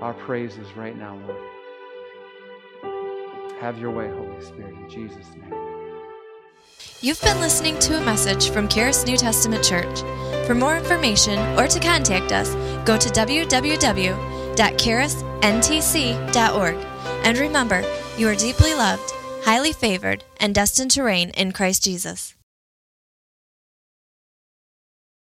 our 0.00 0.14
praises 0.14 0.76
right 0.76 0.96
now, 0.96 1.18
Lord. 1.26 1.42
Have 3.60 3.78
your 3.78 3.90
way, 3.90 4.08
Holy 4.08 4.40
Spirit, 4.40 4.74
in 4.74 4.88
Jesus' 4.88 5.26
name. 5.34 5.54
You've 7.00 7.20
been 7.20 7.40
listening 7.40 7.78
to 7.80 7.96
a 7.96 8.04
message 8.04 8.50
from 8.50 8.68
Charis 8.68 9.04
New 9.04 9.16
Testament 9.16 9.64
Church. 9.64 10.00
For 10.46 10.54
more 10.54 10.76
information 10.76 11.38
or 11.58 11.66
to 11.66 11.80
contact 11.80 12.32
us, 12.32 12.54
go 12.84 12.96
to 12.96 13.08
www 13.08 14.38
www.charisntc.org. 14.58 16.76
And 17.24 17.38
remember, 17.38 17.82
you 18.16 18.28
are 18.28 18.34
deeply 18.34 18.74
loved, 18.74 19.12
highly 19.44 19.72
favored, 19.72 20.24
and 20.40 20.54
destined 20.54 20.90
to 20.92 21.02
reign 21.02 21.30
in 21.30 21.52
Christ 21.52 21.84
Jesus. 21.84 22.34